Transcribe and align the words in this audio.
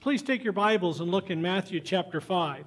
please 0.00 0.22
take 0.22 0.42
your 0.42 0.54
Bibles 0.54 1.00
and 1.00 1.10
look 1.10 1.28
in 1.28 1.42
Matthew 1.42 1.78
chapter 1.78 2.22
5. 2.22 2.64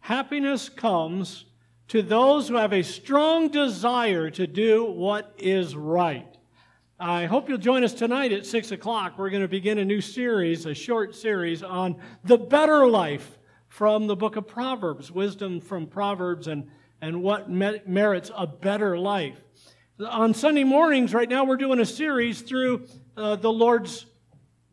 Happiness 0.00 0.68
comes 0.68 1.44
to 1.86 2.02
those 2.02 2.48
who 2.48 2.56
have 2.56 2.72
a 2.72 2.82
strong 2.82 3.48
desire 3.48 4.28
to 4.30 4.48
do 4.48 4.84
what 4.84 5.32
is 5.38 5.76
right. 5.76 6.36
I 6.98 7.26
hope 7.26 7.48
you'll 7.48 7.58
join 7.58 7.84
us 7.84 7.94
tonight 7.94 8.32
at 8.32 8.44
6 8.44 8.72
o'clock. 8.72 9.18
We're 9.18 9.30
going 9.30 9.42
to 9.42 9.48
begin 9.48 9.78
a 9.78 9.84
new 9.84 10.00
series, 10.00 10.66
a 10.66 10.74
short 10.74 11.14
series 11.14 11.62
on 11.62 11.94
the 12.24 12.38
better 12.38 12.88
life 12.88 13.38
from 13.68 14.08
the 14.08 14.16
book 14.16 14.34
of 14.34 14.48
Proverbs, 14.48 15.12
wisdom 15.12 15.60
from 15.60 15.86
Proverbs, 15.86 16.48
and, 16.48 16.68
and 17.00 17.22
what 17.22 17.48
merits 17.48 18.32
a 18.36 18.48
better 18.48 18.98
life. 18.98 19.38
On 20.00 20.34
Sunday 20.34 20.64
mornings, 20.64 21.14
right 21.14 21.28
now, 21.28 21.44
we're 21.44 21.56
doing 21.56 21.78
a 21.78 21.86
series 21.86 22.42
through 22.42 22.88
uh, 23.16 23.36
the 23.36 23.52
Lord's, 23.52 24.06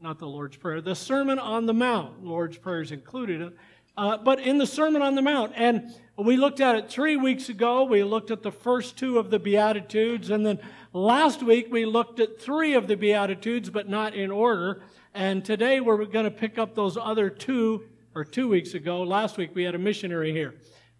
not 0.01 0.17
the 0.17 0.27
Lord's 0.27 0.57
Prayer, 0.57 0.81
the 0.81 0.95
Sermon 0.95 1.37
on 1.37 1.67
the 1.67 1.73
Mount. 1.73 2.25
Lord's 2.25 2.57
Prayer 2.57 2.81
is 2.81 2.91
included. 2.91 3.53
Uh, 3.95 4.17
but 4.17 4.39
in 4.39 4.57
the 4.57 4.65
Sermon 4.65 5.03
on 5.03 5.13
the 5.13 5.21
Mount, 5.21 5.53
and 5.55 5.93
we 6.17 6.37
looked 6.37 6.59
at 6.59 6.75
it 6.75 6.89
three 6.89 7.17
weeks 7.17 7.49
ago. 7.49 7.83
We 7.83 8.03
looked 8.03 8.31
at 8.31 8.41
the 8.41 8.51
first 8.51 8.97
two 8.97 9.19
of 9.19 9.29
the 9.29 9.37
Beatitudes, 9.37 10.31
and 10.31 10.43
then 10.43 10.59
last 10.91 11.43
week 11.43 11.67
we 11.69 11.85
looked 11.85 12.19
at 12.19 12.41
three 12.41 12.73
of 12.73 12.87
the 12.87 12.95
Beatitudes, 12.95 13.69
but 13.69 13.89
not 13.89 14.15
in 14.15 14.31
order. 14.31 14.81
And 15.13 15.45
today 15.45 15.81
we're 15.81 16.03
going 16.05 16.25
to 16.25 16.31
pick 16.31 16.57
up 16.57 16.73
those 16.73 16.97
other 16.97 17.29
two, 17.29 17.83
or 18.15 18.25
two 18.25 18.47
weeks 18.47 18.73
ago. 18.73 19.03
Last 19.03 19.37
week 19.37 19.51
we 19.53 19.63
had 19.63 19.75
a 19.75 19.79
missionary 19.79 20.31
here. 20.31 20.55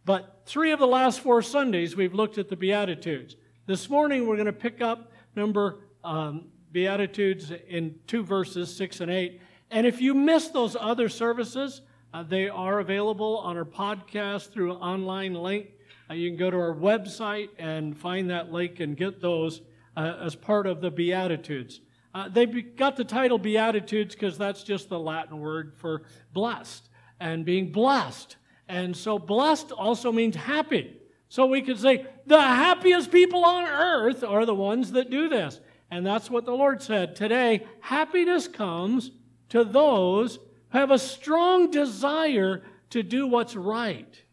But 0.05 0.43
three 0.45 0.71
of 0.71 0.79
the 0.79 0.87
last 0.87 1.21
four 1.21 1.41
Sundays 1.41 1.95
we've 1.95 2.13
looked 2.13 2.37
at 2.37 2.49
the 2.49 2.55
Beatitudes. 2.55 3.35
This 3.65 3.89
morning 3.89 4.27
we're 4.27 4.35
going 4.35 4.45
to 4.45 4.53
pick 4.53 4.79
up 4.79 5.11
number 5.35 5.79
um, 6.03 6.50
Beatitudes 6.71 7.52
in 7.67 7.95
two 8.07 8.23
verses, 8.23 8.73
six 8.75 9.02
and 9.02 9.12
eight. 9.12 9.41
And 9.70 9.88
if 9.88 10.02
you 10.02 10.13
miss 10.13 10.49
those 10.49 10.75
other 10.79 11.09
services, 11.09 11.81
uh, 12.13 12.23
they 12.23 12.49
are 12.49 12.79
available 12.79 13.38
on 13.39 13.57
our 13.57 13.66
podcast 13.66 14.52
through 14.52 14.73
online 14.73 15.34
link. 15.34 15.68
Uh, 16.10 16.13
you 16.13 16.29
can 16.29 16.37
go 16.37 16.51
to 16.51 16.57
our 16.57 16.76
website 16.76 17.49
and 17.57 17.98
find 17.98 18.29
that 18.29 18.51
link 18.51 18.79
and 18.79 18.98
get 18.98 19.21
those 19.21 19.62
uh, 19.95 20.18
as 20.21 20.35
part 20.35 20.68
of 20.68 20.82
the 20.82 20.91
Beatitudes. 20.91 21.82
Uh, 22.13 22.27
they 22.27 22.45
got 22.45 22.98
the 22.98 23.05
title 23.05 23.38
Beatitudes 23.38 24.13
because 24.13 24.38
that's 24.38 24.63
just 24.63 24.90
the 24.90 24.99
Latin 24.99 25.40
word 25.40 25.73
for 25.77 26.04
blessed 26.34 26.90
and 27.20 27.45
being 27.45 27.71
blessed. 27.71 28.35
And 28.67 28.95
so 28.95 29.17
blessed 29.17 29.71
also 29.71 30.12
means 30.12 30.35
happy. 30.35 30.98
So 31.29 31.45
we 31.45 31.62
could 31.62 31.79
say 31.79 32.05
the 32.26 32.41
happiest 32.41 33.10
people 33.10 33.45
on 33.45 33.63
earth 33.63 34.23
are 34.23 34.45
the 34.45 34.55
ones 34.55 34.91
that 34.91 35.10
do 35.10 35.29
this. 35.29 35.62
And 35.91 36.05
that's 36.05 36.31
what 36.31 36.45
the 36.45 36.53
Lord 36.53 36.81
said. 36.81 37.17
Today, 37.17 37.67
happiness 37.81 38.47
comes 38.47 39.11
to 39.49 39.65
those 39.65 40.39
who 40.70 40.77
have 40.77 40.89
a 40.89 40.98
strong 40.98 41.70
desire 41.70 42.63
to 42.91 43.03
do 43.03 43.27
what's 43.27 43.57
right. 43.57 44.23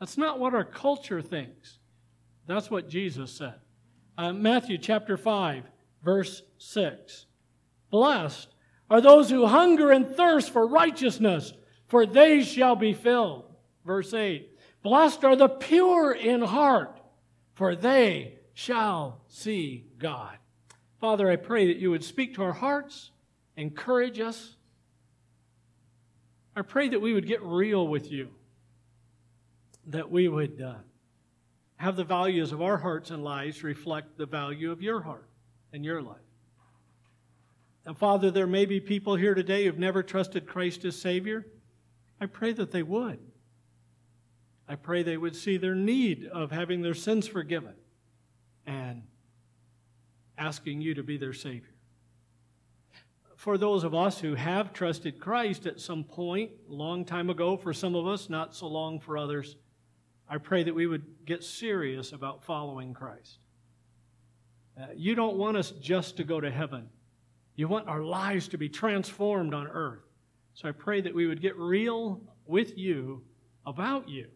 That's 0.00 0.18
not 0.18 0.40
what 0.40 0.54
our 0.54 0.64
culture 0.64 1.22
thinks. 1.22 1.78
That's 2.48 2.70
what 2.70 2.88
Jesus 2.88 3.30
said. 3.32 3.54
Uh, 4.16 4.32
Matthew 4.32 4.76
chapter 4.78 5.16
5, 5.16 5.62
verse 6.02 6.42
6. 6.58 7.26
Blessed 7.90 8.48
are 8.90 9.00
those 9.00 9.30
who 9.30 9.46
hunger 9.46 9.92
and 9.92 10.16
thirst 10.16 10.50
for 10.50 10.66
righteousness, 10.66 11.52
for 11.86 12.06
they 12.06 12.42
shall 12.42 12.74
be 12.74 12.92
filled. 12.92 13.44
Verse 13.86 14.12
8. 14.12 14.50
Blessed 14.82 15.24
are 15.24 15.36
the 15.36 15.48
pure 15.48 16.12
in 16.12 16.42
heart, 16.42 17.00
for 17.54 17.76
they 17.76 18.38
shall 18.54 19.20
see 19.28 19.86
God. 19.98 20.36
Father, 21.00 21.30
I 21.30 21.36
pray 21.36 21.66
that 21.68 21.76
you 21.76 21.90
would 21.90 22.04
speak 22.04 22.34
to 22.34 22.42
our 22.42 22.52
hearts, 22.52 23.10
encourage 23.56 24.18
us, 24.18 24.56
I 26.58 26.62
pray 26.62 26.88
that 26.88 27.00
we 27.00 27.14
would 27.14 27.28
get 27.28 27.40
real 27.40 27.86
with 27.86 28.10
you, 28.10 28.30
that 29.86 30.10
we 30.10 30.26
would 30.26 30.60
uh, 30.60 30.74
have 31.76 31.94
the 31.94 32.02
values 32.02 32.50
of 32.50 32.60
our 32.60 32.76
hearts 32.76 33.12
and 33.12 33.22
lives 33.22 33.62
reflect 33.62 34.18
the 34.18 34.26
value 34.26 34.72
of 34.72 34.82
your 34.82 35.00
heart 35.02 35.28
and 35.72 35.84
your 35.84 36.02
life. 36.02 36.16
And 37.86 37.96
Father, 37.96 38.32
there 38.32 38.48
may 38.48 38.66
be 38.66 38.80
people 38.80 39.14
here 39.14 39.34
today 39.34 39.66
who've 39.66 39.78
never 39.78 40.02
trusted 40.02 40.48
Christ 40.48 40.84
as 40.84 41.00
Savior. 41.00 41.46
I 42.20 42.26
pray 42.26 42.52
that 42.54 42.72
they 42.72 42.82
would. 42.82 43.20
I 44.68 44.74
pray 44.74 45.04
they 45.04 45.16
would 45.16 45.36
see 45.36 45.58
their 45.58 45.76
need 45.76 46.26
of 46.26 46.50
having 46.50 46.82
their 46.82 46.92
sins 46.92 47.28
forgiven 47.28 47.74
and 48.66 49.04
asking 50.38 50.80
you 50.80 50.94
to 50.94 51.02
be 51.02 51.16
their 51.16 51.32
Savior 51.32 51.74
for 53.38 53.56
those 53.56 53.84
of 53.84 53.94
us 53.94 54.18
who 54.18 54.34
have 54.34 54.72
trusted 54.72 55.20
Christ 55.20 55.64
at 55.64 55.78
some 55.78 56.02
point, 56.02 56.50
long 56.66 57.04
time 57.04 57.30
ago 57.30 57.56
for 57.56 57.72
some 57.72 57.94
of 57.94 58.04
us, 58.04 58.28
not 58.28 58.52
so 58.52 58.66
long 58.66 58.98
for 58.98 59.16
others, 59.16 59.54
I 60.28 60.38
pray 60.38 60.64
that 60.64 60.74
we 60.74 60.88
would 60.88 61.04
get 61.24 61.44
serious 61.44 62.10
about 62.10 62.42
following 62.42 62.92
Christ. 62.92 63.38
Uh, 64.76 64.86
you 64.96 65.14
don't 65.14 65.36
want 65.36 65.56
us 65.56 65.70
just 65.70 66.16
to 66.16 66.24
go 66.24 66.40
to 66.40 66.50
heaven. 66.50 66.88
You 67.54 67.68
want 67.68 67.86
our 67.86 68.02
lives 68.02 68.48
to 68.48 68.58
be 68.58 68.68
transformed 68.68 69.54
on 69.54 69.68
earth. 69.68 70.02
So 70.54 70.68
I 70.68 70.72
pray 70.72 71.00
that 71.00 71.14
we 71.14 71.28
would 71.28 71.40
get 71.40 71.56
real 71.56 72.20
with 72.44 72.76
you 72.76 73.22
about 73.64 74.08
you 74.08 74.26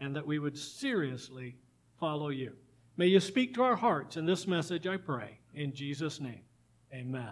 and 0.00 0.14
that 0.16 0.26
we 0.26 0.38
would 0.38 0.58
seriously 0.58 1.56
follow 1.98 2.28
you. 2.28 2.52
May 2.98 3.06
you 3.06 3.20
speak 3.20 3.54
to 3.54 3.62
our 3.62 3.76
hearts 3.76 4.16
in 4.16 4.26
this 4.26 4.48
message, 4.48 4.84
I 4.88 4.96
pray. 4.96 5.38
In 5.54 5.72
Jesus' 5.72 6.20
name, 6.20 6.42
amen. 6.92 7.30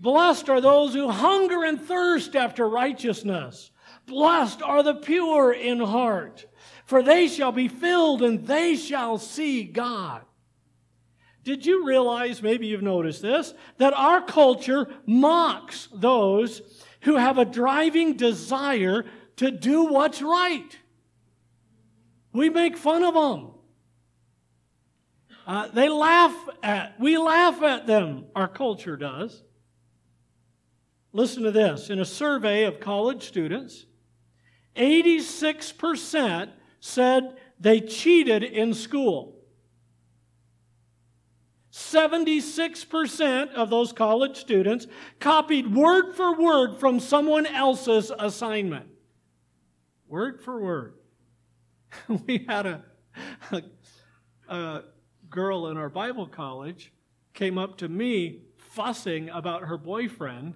Blessed 0.00 0.48
are 0.48 0.60
those 0.60 0.94
who 0.94 1.08
hunger 1.08 1.64
and 1.64 1.80
thirst 1.80 2.34
after 2.34 2.68
righteousness. 2.68 3.70
Blessed 4.06 4.62
are 4.62 4.82
the 4.82 4.96
pure 4.96 5.52
in 5.52 5.78
heart, 5.78 6.44
for 6.86 7.04
they 7.04 7.28
shall 7.28 7.52
be 7.52 7.68
filled 7.68 8.20
and 8.20 8.44
they 8.48 8.74
shall 8.74 9.16
see 9.16 9.62
God. 9.62 10.22
Did 11.44 11.64
you 11.64 11.86
realize, 11.86 12.42
maybe 12.42 12.66
you've 12.66 12.82
noticed 12.82 13.22
this, 13.22 13.54
that 13.78 13.94
our 13.94 14.20
culture 14.20 14.88
mocks 15.06 15.88
those 15.94 16.62
who 17.02 17.14
have 17.14 17.38
a 17.38 17.44
driving 17.44 18.16
desire 18.16 19.04
to 19.36 19.52
do 19.52 19.84
what's 19.84 20.20
right? 20.20 20.78
We 22.32 22.50
make 22.50 22.76
fun 22.76 23.02
of 23.02 23.14
them. 23.14 23.50
Uh, 25.46 25.68
they 25.68 25.88
laugh 25.88 26.34
at, 26.62 26.98
we 27.00 27.18
laugh 27.18 27.62
at 27.62 27.86
them, 27.86 28.26
our 28.34 28.48
culture 28.48 28.96
does. 28.96 29.42
Listen 31.12 31.42
to 31.42 31.50
this. 31.50 31.90
In 31.90 31.98
a 31.98 32.04
survey 32.04 32.64
of 32.64 32.80
college 32.80 33.26
students, 33.26 33.86
86% 34.76 36.50
said 36.80 37.36
they 37.58 37.80
cheated 37.80 38.44
in 38.44 38.72
school. 38.72 39.36
76% 41.72 43.54
of 43.54 43.70
those 43.70 43.92
college 43.92 44.36
students 44.36 44.86
copied 45.20 45.74
word 45.74 46.14
for 46.14 46.38
word 46.38 46.78
from 46.78 47.00
someone 47.00 47.46
else's 47.46 48.12
assignment. 48.18 48.86
Word 50.06 50.42
for 50.42 50.60
word. 50.60 50.94
we 52.26 52.44
had 52.48 52.66
a, 52.66 52.82
a, 53.50 53.62
a 54.48 54.82
girl 55.30 55.68
in 55.68 55.76
our 55.76 55.88
Bible 55.88 56.26
college 56.26 56.92
came 57.34 57.58
up 57.58 57.78
to 57.78 57.88
me 57.88 58.42
fussing 58.56 59.28
about 59.30 59.62
her 59.62 59.76
boyfriend 59.76 60.54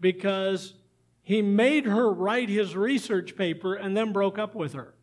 because 0.00 0.74
he 1.22 1.42
made 1.42 1.84
her 1.84 2.10
write 2.12 2.48
his 2.48 2.76
research 2.76 3.36
paper 3.36 3.74
and 3.74 3.96
then 3.96 4.12
broke 4.12 4.38
up 4.38 4.54
with 4.54 4.72
her. 4.72 4.94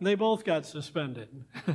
they 0.00 0.14
both 0.14 0.44
got 0.44 0.66
suspended. 0.66 1.28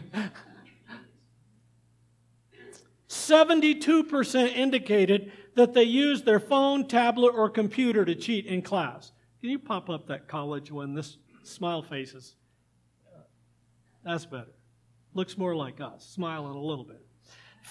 72% 3.08 4.56
indicated 4.56 5.32
that 5.56 5.74
they 5.74 5.84
used 5.84 6.26
their 6.26 6.40
phone, 6.40 6.88
tablet, 6.88 7.34
or 7.36 7.50
computer 7.50 8.06
to 8.06 8.16
cheat 8.16 8.46
in 8.46 8.62
class. 8.62 9.12
Can 9.42 9.50
you 9.50 9.60
pop 9.60 9.90
up 9.90 10.08
that 10.08 10.28
college 10.28 10.72
one? 10.72 10.94
This 10.94 11.18
smile 11.44 11.82
faces. 11.82 12.36
Uh, 13.08 13.22
that's 14.04 14.26
better. 14.26 14.54
Looks 15.14 15.38
more 15.38 15.56
like 15.56 15.80
us, 15.80 16.06
smiling 16.06 16.56
a 16.56 16.62
little 16.62 16.84
bit. 16.84 17.06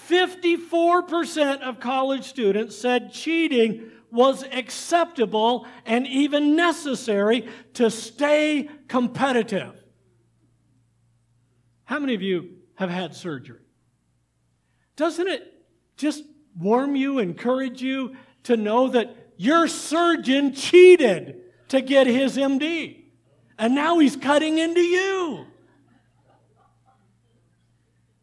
54% 0.07 1.61
of 1.61 1.79
college 1.79 2.23
students 2.25 2.75
said 2.75 3.11
cheating 3.11 3.91
was 4.11 4.43
acceptable 4.51 5.67
and 5.85 6.07
even 6.07 6.55
necessary 6.55 7.47
to 7.73 7.91
stay 7.91 8.69
competitive. 8.87 9.75
How 11.83 11.99
many 11.99 12.15
of 12.15 12.21
you 12.21 12.57
have 12.75 12.89
had 12.89 13.15
surgery? 13.15 13.61
Doesn't 14.95 15.27
it 15.27 15.53
just 15.97 16.23
warm 16.57 16.95
you, 16.95 17.19
encourage 17.19 17.81
you 17.81 18.15
to 18.43 18.57
know 18.57 18.89
that 18.89 19.15
your 19.37 19.67
surgeon 19.67 20.53
cheated 20.53 21.41
to 21.69 21.81
get 21.81 22.07
his 22.07 22.37
MD? 22.37 23.03
And 23.57 23.75
now 23.75 23.99
he's 23.99 24.15
cutting 24.15 24.57
into 24.57 24.81
you. 24.81 25.45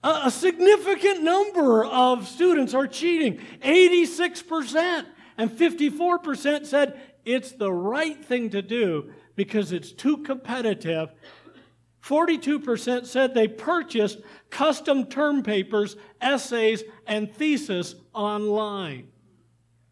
A, 0.03 0.23
a 0.25 0.31
significant 0.31 1.23
number 1.23 1.85
of 1.85 2.29
students 2.29 2.75
are 2.75 2.87
cheating. 2.87 3.39
86% 3.61 5.05
and 5.37 5.51
54% 5.51 6.67
said 6.67 7.01
it's 7.25 7.53
the 7.53 7.73
right 7.73 8.25
thing 8.25 8.51
to 8.51 8.63
do 8.63 9.13
because 9.35 9.73
it's 9.73 9.93
too 9.93 10.19
competitive. 10.19 11.11
42% 12.03 13.05
said 13.05 13.35
they 13.35 13.49
purchased 13.49 14.19
custom 14.49 15.07
term 15.07 15.43
papers, 15.43 15.97
essays, 16.21 16.85
and 17.07 17.35
thesis 17.35 17.97
online. 18.15 19.09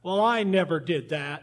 Well, 0.02 0.20
I 0.20 0.44
never 0.44 0.78
did 0.78 1.08
that. 1.08 1.42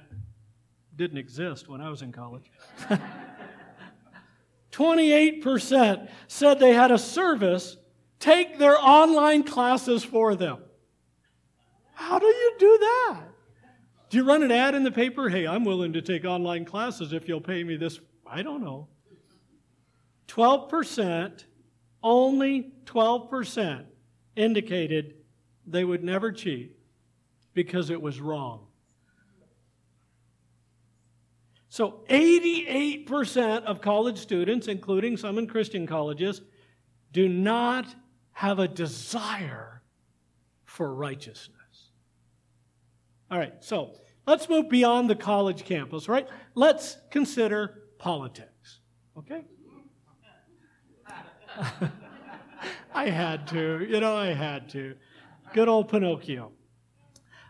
Didn't 1.01 1.17
exist 1.17 1.67
when 1.67 1.81
I 1.81 1.89
was 1.89 2.03
in 2.03 2.11
college. 2.11 2.51
28% 4.71 6.07
said 6.27 6.59
they 6.59 6.73
had 6.73 6.91
a 6.91 6.99
service 6.99 7.75
take 8.19 8.59
their 8.59 8.77
online 8.77 9.41
classes 9.41 10.03
for 10.03 10.35
them. 10.35 10.59
How 11.95 12.19
do 12.19 12.27
you 12.27 12.55
do 12.59 12.77
that? 12.77 13.23
Do 14.11 14.17
you 14.17 14.23
run 14.23 14.43
an 14.43 14.51
ad 14.51 14.75
in 14.75 14.83
the 14.83 14.91
paper? 14.91 15.27
Hey, 15.27 15.47
I'm 15.47 15.65
willing 15.65 15.93
to 15.93 16.03
take 16.03 16.23
online 16.23 16.65
classes 16.65 17.13
if 17.13 17.27
you'll 17.27 17.41
pay 17.41 17.63
me 17.63 17.77
this. 17.77 17.99
I 18.27 18.43
don't 18.43 18.63
know. 18.63 18.87
12%, 20.27 21.45
only 22.03 22.73
12% 22.85 23.85
indicated 24.35 25.15
they 25.65 25.83
would 25.83 26.03
never 26.03 26.31
cheat 26.31 26.77
because 27.55 27.89
it 27.89 27.99
was 27.99 28.21
wrong. 28.21 28.67
So 31.71 32.01
88% 32.09 33.63
of 33.63 33.79
college 33.79 34.17
students, 34.17 34.67
including 34.67 35.15
some 35.15 35.37
in 35.37 35.47
Christian 35.47 35.87
colleges, 35.87 36.41
do 37.13 37.29
not 37.29 37.95
have 38.33 38.59
a 38.59 38.67
desire 38.67 39.81
for 40.65 40.93
righteousness. 40.93 41.91
All 43.31 43.39
right, 43.39 43.53
so 43.61 43.93
let's 44.27 44.49
move 44.49 44.67
beyond 44.67 45.09
the 45.09 45.15
college 45.15 45.63
campus, 45.63 46.09
right? 46.09 46.27
Let's 46.55 46.97
consider 47.09 47.83
politics, 47.97 48.81
okay? 49.17 49.45
I 52.93 53.09
had 53.09 53.47
to, 53.47 53.87
you 53.89 54.01
know, 54.01 54.17
I 54.17 54.33
had 54.33 54.67
to. 54.71 54.95
Good 55.53 55.69
old 55.69 55.87
Pinocchio. 55.87 56.51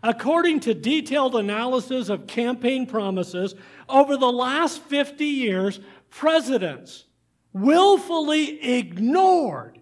According 0.03 0.62
to 0.62 0.74
detailed 0.74 1.36
analysis 1.36 2.09
of 2.09 2.27
campaign 2.27 2.88
promises 2.88 3.53
over 3.88 4.18
the 4.18 4.31
last 4.31 4.81
50 4.83 5.25
years, 5.25 5.80
presidents 6.09 7.06
willfully 7.53 8.80
ignored 8.80 9.80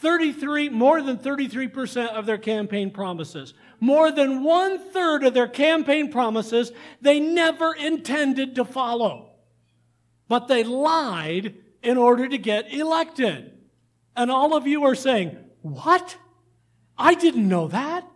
33, 0.00 0.70
more 0.70 1.02
than 1.02 1.18
33% 1.18 2.08
of 2.08 2.26
their 2.26 2.38
campaign 2.38 2.90
promises. 2.90 3.52
More 3.80 4.10
than 4.10 4.42
one 4.42 4.78
third 4.78 5.24
of 5.24 5.34
their 5.34 5.48
campaign 5.48 6.10
promises 6.10 6.72
they 7.00 7.20
never 7.20 7.74
intended 7.74 8.54
to 8.54 8.64
follow. 8.64 9.30
But 10.28 10.48
they 10.48 10.64
lied 10.64 11.54
in 11.82 11.98
order 11.98 12.28
to 12.28 12.38
get 12.38 12.72
elected. 12.72 13.52
And 14.16 14.30
all 14.30 14.54
of 14.54 14.66
you 14.66 14.84
are 14.84 14.94
saying, 14.94 15.36
What? 15.62 16.16
I 16.96 17.14
didn't 17.14 17.48
know 17.48 17.68
that, 17.68 18.06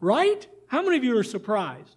right? 0.00 0.46
How 0.70 0.82
many 0.82 0.96
of 0.96 1.02
you 1.02 1.18
are 1.18 1.24
surprised? 1.24 1.96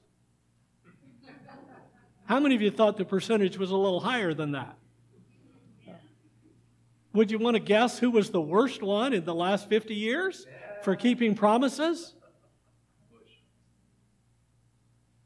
How 2.26 2.40
many 2.40 2.56
of 2.56 2.62
you 2.64 2.72
thought 2.72 2.98
the 2.98 3.06
percentage 3.06 3.56
was 3.56 3.70
a 3.70 3.78
little 3.78 4.00
higher 4.00 4.34
than 4.34 4.54
that? 4.54 4.76
Would 7.14 7.30
you 7.30 7.38
want 7.38 7.54
to 7.54 7.60
guess 7.60 8.00
who 8.00 8.10
was 8.10 8.32
the 8.32 8.42
worst 8.42 8.82
one 8.82 9.14
in 9.14 9.26
the 9.26 9.36
last 9.36 9.70
50 9.70 9.94
years 9.94 10.48
for 10.82 10.96
keeping 10.96 11.36
promises? 11.36 12.16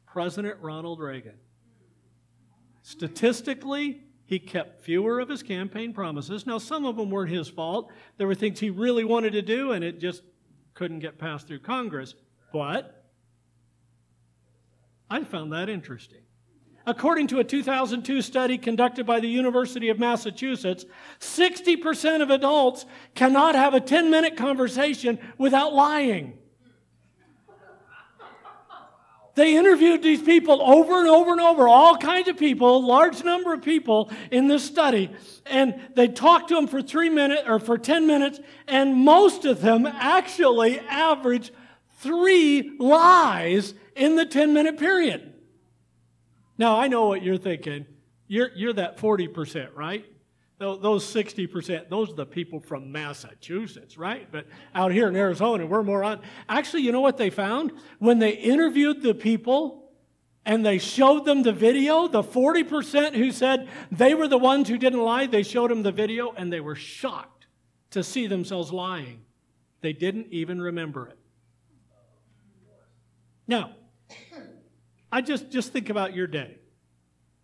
President 0.05 0.57
Ronald 0.61 0.99
Reagan. 0.99 1.35
Statistically, 2.81 4.01
he 4.25 4.39
kept 4.39 4.83
fewer 4.83 5.21
of 5.21 5.29
his 5.29 5.41
campaign 5.41 5.93
promises. 5.93 6.45
Now, 6.45 6.57
some 6.57 6.83
of 6.83 6.97
them 6.97 7.09
weren't 7.09 7.31
his 7.31 7.47
fault. 7.47 7.93
There 8.17 8.27
were 8.27 8.35
things 8.35 8.59
he 8.59 8.71
really 8.71 9.05
wanted 9.05 9.31
to 9.31 9.41
do, 9.41 9.71
and 9.71 9.85
it 9.85 10.01
just 10.01 10.23
couldn't 10.73 10.99
get 10.99 11.17
passed 11.17 11.47
through 11.47 11.59
Congress. 11.59 12.13
But 12.51 12.96
I 15.09 15.23
found 15.23 15.53
that 15.53 15.69
interesting. 15.69 16.21
According 16.85 17.27
to 17.27 17.39
a 17.39 17.43
2002 17.43 18.21
study 18.21 18.57
conducted 18.57 19.05
by 19.05 19.19
the 19.19 19.27
University 19.27 19.89
of 19.89 19.99
Massachusetts, 19.99 20.85
60% 21.19 22.21
of 22.21 22.29
adults 22.29 22.85
cannot 23.13 23.55
have 23.55 23.73
a 23.73 23.81
10 23.81 24.09
minute 24.09 24.37
conversation 24.37 25.19
without 25.37 25.73
lying. 25.73 26.37
They 29.35 29.55
interviewed 29.55 30.01
these 30.01 30.21
people 30.21 30.61
over 30.63 30.99
and 30.99 31.09
over 31.09 31.31
and 31.31 31.41
over, 31.41 31.67
all 31.67 31.95
kinds 31.95 32.27
of 32.27 32.37
people, 32.37 32.83
large 32.83 33.23
number 33.23 33.53
of 33.53 33.61
people 33.61 34.09
in 34.31 34.47
this 34.47 34.63
study, 34.63 35.11
and 35.45 35.79
they 35.93 36.07
talked 36.07 36.47
to 36.49 36.55
them 36.55 36.65
for 36.67 36.81
three 36.81 37.09
minutes 37.09 37.43
or 37.45 37.59
for 37.59 37.77
10 37.77 38.07
minutes, 38.07 38.39
and 38.67 38.95
most 38.95 39.45
of 39.45 39.61
them 39.61 39.85
actually 39.85 40.79
averaged 40.79 41.51
three 41.99 42.77
lies 42.79 43.75
in 43.97 44.15
the 44.15 44.25
10 44.25 44.53
minute 44.53 44.77
period. 44.77 45.33
Now, 46.57 46.79
I 46.79 46.87
know 46.87 47.07
what 47.07 47.23
you're 47.23 47.37
thinking. 47.37 47.85
You're, 48.27 48.49
you're 48.55 48.73
that 48.73 48.97
40%, 48.97 49.75
right? 49.75 50.05
Those 50.59 51.05
60%, 51.13 51.87
those 51.87 52.09
are 52.09 52.15
the 52.15 52.25
people 52.25 52.59
from 52.59 52.91
Massachusetts, 52.91 53.95
right? 53.95 54.27
But 54.31 54.47
out 54.73 54.91
here 54.91 55.07
in 55.07 55.15
Arizona, 55.15 55.67
we're 55.67 55.83
more 55.83 56.03
on. 56.03 56.21
Actually, 56.49 56.81
you 56.81 56.91
know 56.91 57.01
what 57.01 57.17
they 57.17 57.29
found? 57.29 57.73
When 57.99 58.17
they 58.17 58.31
interviewed 58.31 59.03
the 59.03 59.13
people 59.13 59.91
and 60.45 60.65
they 60.65 60.79
showed 60.79 61.25
them 61.25 61.43
the 61.43 61.53
video, 61.53 62.07
the 62.07 62.23
40% 62.23 63.13
who 63.13 63.31
said 63.31 63.69
they 63.91 64.15
were 64.15 64.27
the 64.27 64.39
ones 64.39 64.67
who 64.67 64.79
didn't 64.79 65.01
lie, 65.01 65.27
they 65.27 65.43
showed 65.43 65.69
them 65.69 65.83
the 65.83 65.91
video 65.91 66.31
and 66.31 66.51
they 66.51 66.59
were 66.59 66.75
shocked 66.75 67.45
to 67.91 68.03
see 68.03 68.25
themselves 68.25 68.71
lying. 68.71 69.21
They 69.81 69.93
didn't 69.93 70.27
even 70.31 70.59
remember 70.59 71.07
it. 71.07 71.19
Now, 73.47 73.75
I 75.11 75.21
just, 75.21 75.49
just 75.49 75.71
think 75.71 75.89
about 75.89 76.13
your 76.13 76.27
day. 76.27 76.57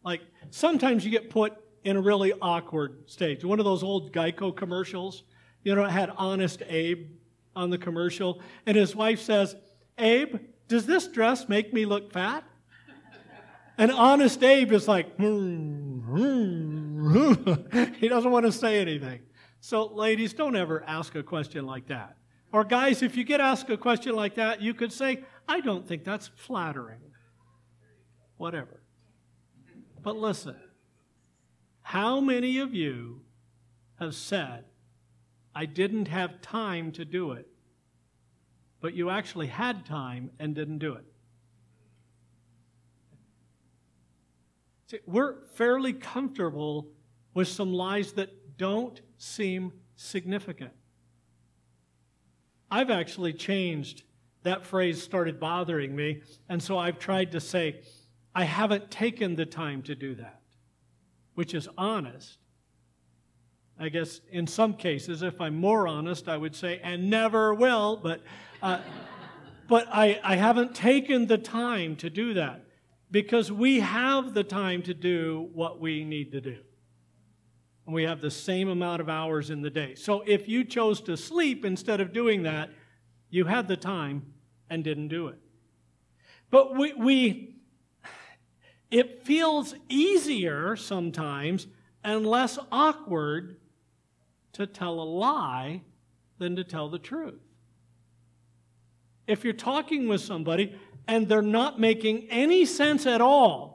Like, 0.04 0.22
sometimes 0.50 1.06
you 1.06 1.12
get 1.12 1.30
put 1.30 1.54
in 1.84 1.96
a 1.96 2.02
really 2.02 2.34
awkward 2.42 3.10
stage. 3.10 3.44
One 3.44 3.60
of 3.60 3.66
those 3.66 3.84
old 3.84 4.12
Geico 4.12 4.56
commercials, 4.56 5.24
you 5.64 5.76
know, 5.76 5.86
it 5.86 5.92
had 5.92 6.12
Honest 6.18 6.62
Abe 6.68 7.08
on 7.56 7.70
the 7.70 7.78
commercial, 7.78 8.42
and 8.66 8.76
his 8.76 8.96
wife 8.96 9.22
says, 9.22 9.56
Abe, 9.98 10.38
does 10.68 10.86
this 10.86 11.08
dress 11.08 11.48
make 11.48 11.74
me 11.74 11.86
look 11.86 12.12
fat? 12.12 12.44
And 13.78 13.92
Honest 13.92 14.44
Abe 14.44 14.72
is 14.72 14.88
like, 14.88 15.16
hmm, 15.16 16.00
hmm, 16.00 17.12
hmm. 17.12 17.84
he 18.00 18.08
doesn't 18.08 18.30
want 18.30 18.46
to 18.46 18.52
say 18.52 18.80
anything. 18.80 19.22
So, 19.62 19.86
ladies, 19.86 20.34
don't 20.34 20.56
ever 20.56 20.84
ask 20.86 21.16
a 21.16 21.24
question 21.24 21.66
like 21.66 21.88
that. 21.88 22.18
Or, 22.52 22.64
guys, 22.64 23.02
if 23.02 23.18
you 23.18 23.24
get 23.24 23.40
asked 23.40 23.70
a 23.70 23.78
question 23.78 24.16
like 24.16 24.36
that, 24.36 24.62
you 24.62 24.74
could 24.74 24.94
say, 24.94 25.24
I 25.48 25.60
don't 25.60 25.88
think 25.88 26.04
that's 26.04 26.28
flattering. 26.28 27.00
Whatever. 28.38 28.82
But 30.02 30.18
listen, 30.18 30.56
how 31.82 32.20
many 32.20 32.60
of 32.60 32.74
you 32.74 33.22
have 34.00 34.16
said, 34.16 34.66
I 35.56 35.66
didn't 35.66 36.08
have 36.08 36.42
time 36.42 36.92
to 36.94 37.06
do 37.06 37.34
it, 37.34 37.48
but 38.82 38.94
you 38.94 39.10
actually 39.10 39.48
had 39.48 39.86
time 39.86 40.32
and 40.40 40.56
didn't 40.56 40.80
do 40.80 40.94
it? 40.94 41.06
See, 44.88 45.00
we're 45.06 45.46
fairly 45.54 45.94
comfortable 45.94 46.88
with 47.34 47.48
some 47.48 47.74
lies 47.74 48.14
that 48.14 48.58
don't 48.58 49.00
seem 49.18 49.72
significant. 49.96 50.74
I've 52.70 52.90
actually 52.90 53.34
changed 53.34 54.04
that 54.44 54.66
phrase 54.66 55.02
started 55.02 55.40
bothering 55.40 55.96
me, 55.96 56.22
and 56.50 56.62
so 56.62 56.78
I've 56.78 57.00
tried 57.00 57.32
to 57.32 57.40
say, 57.40 57.82
I 58.36 58.44
haven't 58.44 58.92
taken 58.92 59.36
the 59.36 59.46
time 59.46 59.82
to 59.84 59.96
do 59.96 60.16
that 60.16 60.44
which 61.36 61.54
is 61.54 61.68
honest. 61.78 62.38
I 63.80 63.90
guess 63.90 64.22
in 64.32 64.46
some 64.48 64.76
cases, 64.76 65.24
if 65.24 65.42
I'm 65.42 65.56
more 65.56 65.88
honest, 65.88 66.30
I 66.30 66.38
would 66.38 66.56
say, 66.56 66.80
and 66.84 67.10
never 67.10 67.54
will, 67.54 67.98
but, 67.98 68.22
uh, 68.62 68.80
but 69.68 69.88
I, 69.92 70.20
I 70.24 70.36
haven't 70.36 70.76
taken 70.76 71.26
the 71.28 71.38
time 71.38 71.96
to 71.98 72.10
do 72.10 72.36
that 72.36 72.66
because 73.10 73.52
we 73.52 73.80
have 73.80 74.34
the 74.34 74.44
time 74.44 74.84
to 74.84 74.94
do 74.94 75.50
what 75.54 75.80
we 75.80 76.04
need 76.04 76.32
to 76.34 76.42
do. 76.42 76.60
And 77.86 77.94
we 77.94 78.04
have 78.04 78.22
the 78.22 78.32
same 78.32 78.70
amount 78.70 79.02
of 79.02 79.10
hours 79.10 79.50
in 79.50 79.62
the 79.62 79.70
day. 79.70 79.96
So 79.96 80.24
if 80.26 80.48
you 80.48 80.64
chose 80.64 81.02
to 81.02 81.18
sleep 81.18 81.66
instead 81.66 82.00
of 82.00 82.14
doing 82.14 82.44
that, 82.44 82.70
you 83.30 83.46
had 83.46 83.68
the 83.68 83.76
time 83.76 84.33
and 84.70 84.84
didn't 84.84 85.10
do 85.10 85.28
it. 85.28 85.40
But 86.50 86.76
we, 86.78 86.94
we 86.94 87.56
it 88.94 89.24
feels 89.24 89.74
easier 89.90 90.76
sometimes 90.76 91.66
and 92.04 92.28
less 92.28 92.60
awkward 92.72 93.58
to 94.52 94.68
tell 94.68 95.00
a 95.00 95.04
lie 95.04 95.82
than 96.38 96.56
to 96.58 96.64
tell 96.64 96.90
the 96.90 97.00
truth. 97.00 97.42
If 99.26 99.44
you're 99.44 99.54
talking 99.54 100.08
with 100.08 100.22
somebody 100.22 100.78
and 101.08 101.28
they're 101.28 101.42
not 101.42 101.80
making 101.80 102.28
any 102.30 102.66
sense 102.66 103.08
at 103.08 103.20
all, 103.20 103.74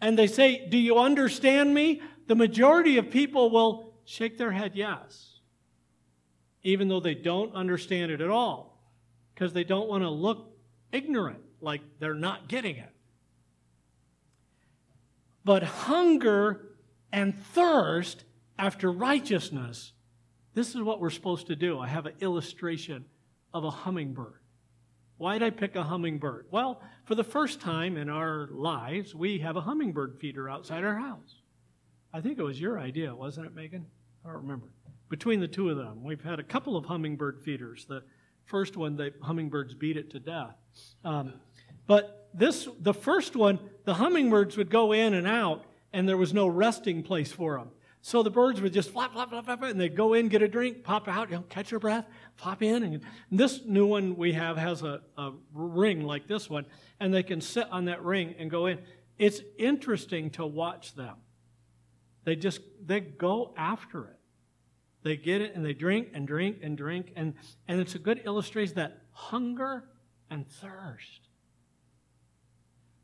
and 0.00 0.18
they 0.18 0.28
say, 0.28 0.68
Do 0.68 0.78
you 0.78 0.98
understand 0.98 1.74
me? 1.74 2.00
The 2.28 2.36
majority 2.36 2.98
of 2.98 3.10
people 3.10 3.50
will 3.50 3.94
shake 4.04 4.38
their 4.38 4.52
head 4.52 4.72
yes, 4.74 5.40
even 6.62 6.88
though 6.88 7.00
they 7.00 7.14
don't 7.14 7.54
understand 7.54 8.12
it 8.12 8.20
at 8.20 8.30
all, 8.30 8.71
because 9.34 9.52
they 9.52 9.64
don't 9.64 9.88
want 9.88 10.02
to 10.02 10.10
look 10.10 10.56
ignorant, 10.92 11.40
like 11.60 11.80
they're 11.98 12.14
not 12.14 12.48
getting 12.48 12.76
it. 12.76 12.90
But 15.44 15.62
hunger 15.62 16.68
and 17.12 17.38
thirst 17.38 18.24
after 18.58 18.92
righteousness, 18.92 19.92
this 20.54 20.74
is 20.74 20.82
what 20.82 21.00
we're 21.00 21.10
supposed 21.10 21.48
to 21.48 21.56
do. 21.56 21.78
I 21.78 21.88
have 21.88 22.06
an 22.06 22.14
illustration 22.20 23.04
of 23.52 23.64
a 23.64 23.70
hummingbird. 23.70 24.40
Why 25.18 25.38
did 25.38 25.46
I 25.46 25.50
pick 25.50 25.76
a 25.76 25.82
hummingbird? 25.84 26.46
Well, 26.50 26.80
for 27.04 27.14
the 27.14 27.24
first 27.24 27.60
time 27.60 27.96
in 27.96 28.08
our 28.08 28.48
lives, 28.50 29.14
we 29.14 29.38
have 29.38 29.56
a 29.56 29.60
hummingbird 29.60 30.18
feeder 30.20 30.48
outside 30.48 30.84
our 30.84 30.96
house. 30.96 31.36
I 32.12 32.20
think 32.20 32.38
it 32.38 32.42
was 32.42 32.60
your 32.60 32.78
idea, 32.78 33.14
wasn't 33.14 33.46
it, 33.46 33.54
Megan? 33.54 33.86
I 34.24 34.28
don't 34.28 34.42
remember. 34.42 34.66
Between 35.08 35.40
the 35.40 35.48
two 35.48 35.70
of 35.70 35.76
them, 35.76 36.02
we've 36.02 36.22
had 36.22 36.38
a 36.38 36.44
couple 36.44 36.76
of 36.76 36.86
hummingbird 36.86 37.40
feeders. 37.44 37.86
The 37.86 38.02
first 38.44 38.76
one, 38.76 38.96
the 38.96 39.12
hummingbirds 39.22 39.74
beat 39.74 39.96
it 39.96 40.10
to 40.10 40.20
death. 40.20 40.56
Um, 41.04 41.34
but 41.86 42.28
this, 42.34 42.68
the 42.80 42.94
first 42.94 43.36
one, 43.36 43.58
the 43.84 43.94
hummingbirds 43.94 44.56
would 44.56 44.70
go 44.70 44.92
in 44.92 45.14
and 45.14 45.26
out, 45.26 45.64
and 45.92 46.08
there 46.08 46.16
was 46.16 46.32
no 46.32 46.46
resting 46.46 47.02
place 47.02 47.32
for 47.32 47.58
them. 47.58 47.70
So 48.04 48.24
the 48.24 48.30
birds 48.30 48.60
would 48.60 48.72
just 48.72 48.90
flap, 48.90 49.12
flap, 49.12 49.30
flap, 49.30 49.44
flap, 49.44 49.62
and 49.62 49.80
they'd 49.80 49.96
go 49.96 50.14
in, 50.14 50.28
get 50.28 50.42
a 50.42 50.48
drink, 50.48 50.82
pop 50.82 51.06
out, 51.06 51.30
you 51.30 51.36
know, 51.36 51.44
catch 51.48 51.70
your 51.70 51.78
breath, 51.78 52.04
pop 52.36 52.60
in. 52.60 52.82
And 52.82 53.00
this 53.30 53.64
new 53.64 53.86
one 53.86 54.16
we 54.16 54.32
have 54.32 54.56
has 54.56 54.82
a, 54.82 55.02
a 55.16 55.30
ring 55.54 56.02
like 56.02 56.26
this 56.26 56.50
one, 56.50 56.66
and 56.98 57.14
they 57.14 57.22
can 57.22 57.40
sit 57.40 57.70
on 57.70 57.84
that 57.84 58.02
ring 58.02 58.34
and 58.38 58.50
go 58.50 58.66
in. 58.66 58.80
It's 59.18 59.40
interesting 59.56 60.30
to 60.30 60.44
watch 60.44 60.96
them. 60.96 61.14
They 62.24 62.34
just, 62.34 62.60
they 62.84 62.98
go 63.00 63.54
after 63.56 64.06
it. 64.06 64.18
They 65.02 65.16
get 65.16 65.40
it 65.40 65.54
and 65.54 65.64
they 65.64 65.72
drink 65.72 66.08
and 66.14 66.26
drink 66.26 66.58
and 66.62 66.76
drink. 66.76 67.12
And, 67.16 67.34
and 67.68 67.80
it's 67.80 67.94
a 67.94 67.98
good 67.98 68.18
illustration 68.24 68.74
that 68.76 68.98
hunger 69.10 69.84
and 70.30 70.48
thirst. 70.48 71.28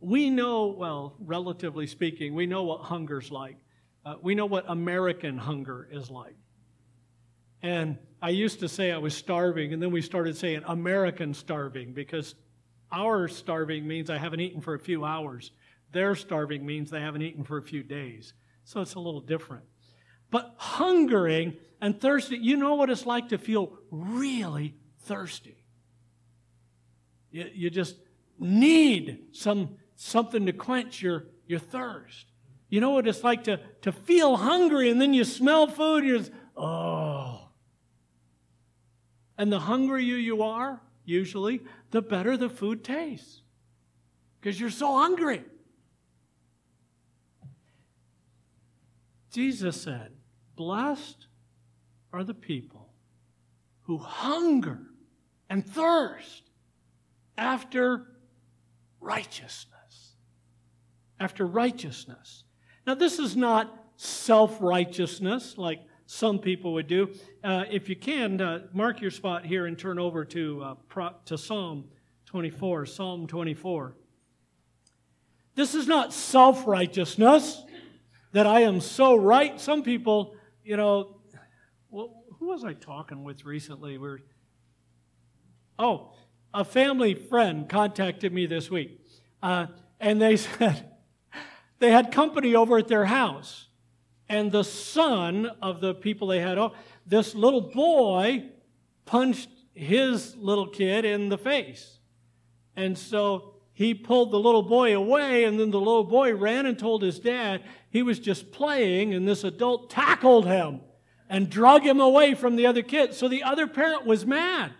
We 0.01 0.31
know, 0.31 0.69
well, 0.69 1.17
relatively 1.19 1.87
speaking, 1.87 2.35
we 2.35 2.47
know 2.47 2.63
what 2.63 2.83
hunger's 2.83 3.33
like. 3.33 3.57
Uh, 4.05 4.15
we 4.23 4.35
know 4.35 4.47
what 4.47 4.65
American 4.69 5.37
hunger 5.37 5.89
is 5.91 6.09
like. 6.09 6.37
And 7.63 7.99
I 8.23 8.31
used 8.31 8.61
to 8.61 8.69
say 8.69 8.93
I 8.93 8.99
was 8.99 9.15
starving, 9.15 9.73
and 9.73 9.83
then 9.83 9.91
we 9.91 10.01
started 10.01 10.37
saying 10.37 10.63
American 10.67 11.35
starving 11.35 11.93
because 11.93 12.37
our 12.93 13.27
starving 13.27 13.87
means 13.87 14.09
I 14.09 14.19
haven't 14.19 14.41
eaten 14.41 14.61
for 14.61 14.75
a 14.75 14.79
few 14.79 15.05
hours. 15.05 15.51
Their 15.93 16.15
starving 16.15 16.65
means 16.65 16.91
they 16.91 17.01
haven't 17.01 17.23
eaten 17.23 17.45
for 17.45 17.59
a 17.59 17.63
few 17.63 17.83
days. 17.83 18.35
So 18.65 18.81
it's 18.81 18.95
a 18.95 19.01
little 19.01 19.21
different. 19.21 19.65
But 20.31 20.55
hungering 20.57 21.57
and 21.81 22.01
thirsty, 22.01 22.37
you 22.37 22.57
know 22.57 22.75
what 22.75 22.91
it's 22.91 23.07
like 23.07 23.31
to 23.31 23.39
feel 23.39 23.73
really 23.91 24.75
thirsty. 25.03 25.65
You, 27.31 27.51
you 27.53 27.71
just 27.71 27.97
need 28.39 29.27
some, 29.33 29.77
something 29.97 30.47
to 30.47 30.53
quench 30.53 31.03
your, 31.03 31.25
your 31.47 31.59
thirst. 31.59 32.27
You 32.69 32.81
know 32.81 32.91
what 32.91 33.07
it's 33.07 33.25
like 33.25 33.45
to, 33.45 33.61
to 33.83 33.93
feel 33.93 34.37
hungry 34.37 34.91
and 34.91 35.01
then 35.01 35.15
you 35.15 35.25
smell 35.25 35.67
food 35.67 35.99
and 35.99 36.07
you're 36.07 36.19
just, 36.19 36.33
oh. 36.57 37.49
And 39.39 39.53
the 39.53 39.61
hungrier 39.61 40.17
you 40.17 40.43
are, 40.43 40.81
usually, 41.05 41.61
the 41.91 42.03
better 42.03 42.37
the 42.37 42.51
food 42.51 42.85
tastes 42.85 43.43
because 44.41 44.61
you're 44.61 44.71
so 44.71 44.99
hungry. 44.99 45.45
Jesus 49.31 49.81
said, 49.81 50.13
Blessed 50.59 51.29
are 52.13 52.25
the 52.25 52.35
people 52.35 52.91
who 53.83 53.97
hunger 53.97 54.81
and 55.49 55.65
thirst 55.65 56.51
after 57.39 58.07
righteousness. 59.01 60.17
After 61.21 61.47
righteousness. 61.47 62.43
Now, 62.89 62.97
this 62.97 63.21
is 63.21 63.37
not 63.37 63.73
self 63.95 64.61
righteousness 64.61 65.57
like 65.57 65.81
some 66.07 66.41
people 66.41 66.73
would 66.73 66.89
do. 66.89 67.15
Uh, 67.45 67.65
if 67.71 67.89
you 67.89 67.95
can, 67.95 68.41
uh, 68.41 68.67
mark 68.73 69.01
your 69.01 69.13
spot 69.13 69.47
here 69.47 69.67
and 69.67 69.79
turn 69.79 70.01
over 70.01 70.25
to, 70.25 70.63
uh, 70.63 70.75
pro- 70.89 71.15
to 71.27 71.39
Psalm 71.39 71.85
24. 72.27 72.85
Psalm 72.85 73.29
24. 73.29 73.95
This 75.55 75.77
is 75.77 75.87
not 75.87 76.13
self 76.13 76.67
righteousness 76.67 77.63
that 78.33 78.47
I 78.47 78.61
am 78.63 78.81
so 78.81 79.15
right. 79.17 79.61
Some 79.61 79.83
people, 79.83 80.35
you 80.69 80.77
know, 80.77 81.17
well, 81.89 82.25
who 82.39 82.49
was 82.49 82.63
I 82.63 82.75
talking 82.75 83.25
with 83.25 83.47
recently? 83.47 83.97
We're, 83.97 84.19
oh, 85.79 86.13
a 86.53 86.63
family 86.63 87.15
friend 87.15 87.67
contacted 87.67 88.35
me 88.35 88.45
this 88.45 88.71
week, 88.71 89.01
uh, 89.43 89.69
and 89.99 90.21
they 90.21 90.37
said, 90.37 90.91
they 91.79 91.91
had 91.91 92.13
company 92.13 92.55
over 92.55 92.77
at 92.77 92.87
their 92.87 93.07
house. 93.07 93.69
And 94.29 94.53
the 94.53 94.63
son 94.63 95.47
of 95.63 95.81
the 95.81 95.95
people 95.95 96.29
they 96.29 96.41
had, 96.41 96.59
oh, 96.59 96.75
this 97.07 97.35
little 97.35 97.63
boy 97.63 98.51
punched 99.07 99.49
his 99.73 100.37
little 100.37 100.69
kid 100.69 101.07
in 101.07 101.31
the 101.31 101.39
face. 101.39 101.99
And 102.77 102.99
so 102.99 103.55
he 103.73 103.95
pulled 103.95 104.33
the 104.33 104.39
little 104.39 104.65
boy 104.65 104.95
away, 104.95 105.45
and 105.45 105.59
then 105.59 105.71
the 105.71 105.79
little 105.79 106.05
boy 106.05 106.35
ran 106.35 106.67
and 106.67 106.79
told 106.79 107.01
his 107.01 107.19
dad 107.19 107.63
he 107.91 108.03
was 108.03 108.19
just 108.19 108.53
playing, 108.53 109.15
and 109.15 109.27
this 109.27 109.45
adult 109.45 109.91
tackled 109.91 110.47
him 110.47 110.81
and 111.29 111.51
drug 111.51 111.83
him 111.83 112.01
away 112.01 112.35
from 112.35 112.57
the 112.57 112.67
other 112.67 112.83
kid. 112.83 113.15
So 113.15 113.29
the 113.29 113.43
other 113.43 113.67
parent 113.67 114.07
was 114.07 114.27
mad. 114.27 114.73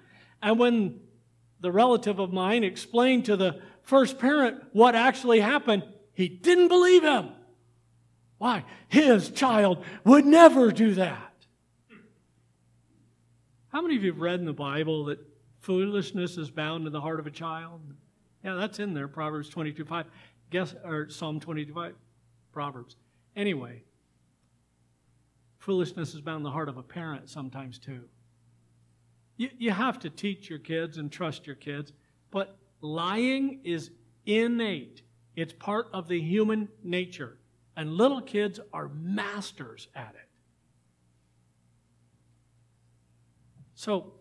And 0.43 0.59
when 0.59 1.01
the 1.61 1.73
relative 1.73 2.19
of 2.19 2.33
mine 2.33 2.65
explained 2.65 3.27
to 3.27 3.37
the 3.37 3.61
first 3.83 4.19
parent 4.19 4.63
what 4.73 4.95
actually 4.95 5.41
happened, 5.41 5.85
he 6.13 6.29
didn't 6.29 6.69
believe 6.69 7.03
him. 7.03 7.31
Why? 8.39 8.65
His 8.89 9.31
child 9.31 9.85
would 10.05 10.25
never 10.25 10.71
do 10.71 10.95
that. 10.95 11.33
How 13.69 13.83
many 13.83 13.97
of 13.97 14.05
you 14.05 14.13
have 14.13 14.21
read 14.21 14.41
in 14.41 14.47
the 14.47 14.53
Bible 14.53 15.07
that 15.07 15.19
foolishness 15.61 16.39
is 16.39 16.51
bound 16.51 16.87
in 16.87 16.93
the 16.93 17.01
heart 17.01 17.21
of 17.21 17.27
a 17.27 17.31
child? 17.31 17.81
Yeah, 18.45 18.55
that's 18.55 18.79
in 18.79 18.95
there, 18.95 19.09
Proverbs 19.09 19.49
22 19.49 19.85
5. 19.85 20.07
Guess, 20.51 20.75
or 20.85 21.11
Psalm 21.11 21.41
22 21.41 21.75
5. 21.75 21.95
Proverbs. 22.53 22.97
Anyway, 23.37 23.83
foolishness 25.59 26.15
is 26.15 26.21
bound 26.21 26.39
in 26.39 26.43
the 26.43 26.51
heart 26.51 26.69
of 26.69 26.77
a 26.77 26.83
parent 26.83 27.29
sometimes 27.29 27.79
too. 27.79 28.05
You, 29.37 29.51
you 29.57 29.71
have 29.71 29.99
to 30.01 30.11
teach 30.11 30.51
your 30.51 30.59
kids 30.59 30.99
and 30.99 31.11
trust 31.11 31.47
your 31.47 31.57
kids, 31.57 31.93
but 32.31 32.59
lying 32.81 33.61
is 33.65 33.91
innate. 34.27 35.03
It's 35.37 35.53
part 35.53 35.89
of 35.93 36.09
the 36.09 36.21
human 36.21 36.69
nature. 36.83 37.39
And 37.77 37.93
little 37.93 38.21
kids 38.21 38.59
are 38.73 38.89
masters 38.89 39.87
at 39.95 40.15
it. 40.17 40.29
So, 43.75 44.15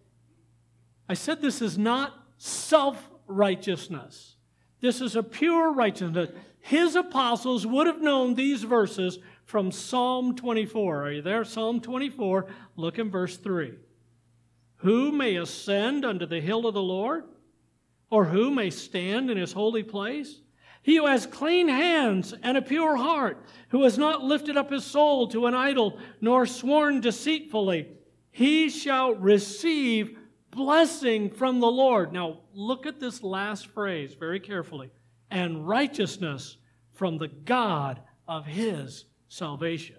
I 1.10 1.16
said 1.16 1.42
this 1.42 1.64
is 1.64 1.76
not 1.78 2.14
self 2.38 3.10
righteousness. 3.26 4.36
This 4.80 5.02
is 5.02 5.16
a 5.16 5.24
pure 5.24 5.74
righteousness. 5.74 6.30
His 6.68 6.98
apostles 6.98 7.66
would 7.66 7.88
have 7.88 8.02
known 8.02 8.36
these 8.36 8.62
verses 8.62 9.20
from 9.46 9.72
Psalm 9.72 10.36
24. 10.36 11.02
Are 11.02 11.12
you 11.14 11.22
there? 11.22 11.46
Psalm 11.46 11.80
24. 11.80 12.46
Look 12.76 13.00
in 13.00 13.10
verse 13.10 13.38
3. 13.38 13.72
Who 14.80 15.14
may 15.14 15.38
ascend 15.38 16.04
unto 16.04 16.26
the 16.26 16.42
hill 16.42 16.68
of 16.68 16.74
the 16.74 16.82
Lord? 16.82 17.24
Or 18.10 18.26
who 18.26 18.52
may 18.52 18.70
stand 18.70 19.32
in 19.32 19.38
his 19.38 19.54
holy 19.54 19.82
place? 19.82 20.42
He 20.82 20.98
who 20.98 21.06
has 21.06 21.26
clean 21.26 21.70
hands 21.70 22.34
and 22.44 22.58
a 22.58 22.62
pure 22.62 22.98
heart, 22.98 23.46
who 23.70 23.84
has 23.84 23.98
not 23.98 24.26
lifted 24.26 24.58
up 24.58 24.70
his 24.70 24.84
soul 24.84 25.30
to 25.30 25.46
an 25.46 25.54
idol, 25.54 25.98
nor 26.20 26.46
sworn 26.46 27.00
deceitfully, 27.00 27.88
he 28.30 28.70
shall 28.70 29.16
receive 29.16 30.18
blessing 30.52 31.30
from 31.30 31.62
the 31.62 31.72
Lord. 31.72 32.12
Now, 32.12 32.40
look 32.54 32.86
at 32.86 33.00
this 33.00 33.24
last 33.24 33.68
phrase 33.68 34.16
very 34.16 34.42
carefully. 34.42 34.92
And 35.30 35.68
righteousness 35.68 36.58
from 36.94 37.18
the 37.18 37.28
God 37.28 38.02
of 38.28 38.46
his 38.46 39.06
salvation. 39.28 39.98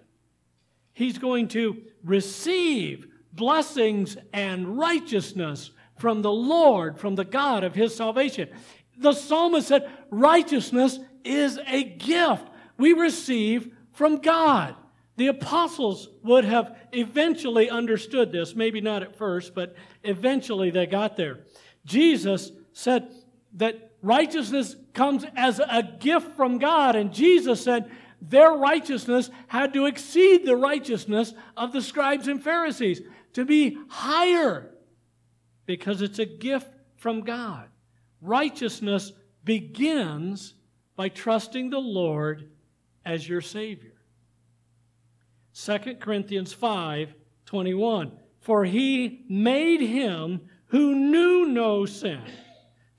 He's 0.93 1.17
going 1.17 1.47
to 1.49 1.81
receive 2.03 3.07
blessings 3.31 4.17
and 4.33 4.77
righteousness 4.77 5.71
from 5.97 6.21
the 6.21 6.31
Lord, 6.31 6.99
from 6.99 7.15
the 7.15 7.25
God 7.25 7.63
of 7.63 7.75
his 7.75 7.95
salvation. 7.95 8.49
The 8.97 9.13
psalmist 9.13 9.67
said, 9.67 9.89
righteousness 10.09 10.99
is 11.23 11.59
a 11.67 11.83
gift 11.83 12.47
we 12.77 12.93
receive 12.93 13.73
from 13.93 14.17
God. 14.17 14.75
The 15.17 15.27
apostles 15.27 16.09
would 16.23 16.45
have 16.45 16.77
eventually 16.91 17.69
understood 17.69 18.31
this, 18.31 18.55
maybe 18.55 18.81
not 18.81 19.03
at 19.03 19.17
first, 19.17 19.53
but 19.53 19.75
eventually 20.03 20.69
they 20.71 20.85
got 20.85 21.17
there. 21.17 21.39
Jesus 21.85 22.51
said 22.71 23.13
that 23.53 23.88
righteousness 24.01 24.75
comes 24.93 25.25
as 25.35 25.59
a 25.59 25.83
gift 25.99 26.35
from 26.35 26.57
God, 26.57 26.95
and 26.95 27.13
Jesus 27.13 27.63
said 27.63 27.89
their 28.21 28.51
righteousness 28.51 29.29
had 29.47 29.73
to 29.73 29.85
exceed 29.85 30.45
the 30.45 30.55
righteousness 30.55 31.33
of 31.55 31.71
the 31.71 31.81
scribes 31.81 32.27
and 32.27 32.43
Pharisees, 32.43 33.01
to 33.33 33.45
be 33.45 33.77
higher, 33.89 34.71
because 35.65 36.01
it's 36.01 36.19
a 36.19 36.25
gift 36.25 36.71
from 36.97 37.21
God. 37.21 37.67
Righteousness 38.21 39.13
begins 39.43 40.53
by 40.95 41.09
trusting 41.09 41.69
the 41.69 41.79
Lord 41.79 42.49
as 43.05 43.27
your 43.27 43.41
Savior. 43.41 43.93
2 45.53 45.95
Corinthians 45.99 46.53
5 46.53 47.13
21. 47.45 48.11
For 48.41 48.63
he 48.63 49.25
made 49.27 49.81
him 49.81 50.41
who 50.67 50.93
knew 50.93 51.45
no 51.47 51.85
sin 51.85 52.21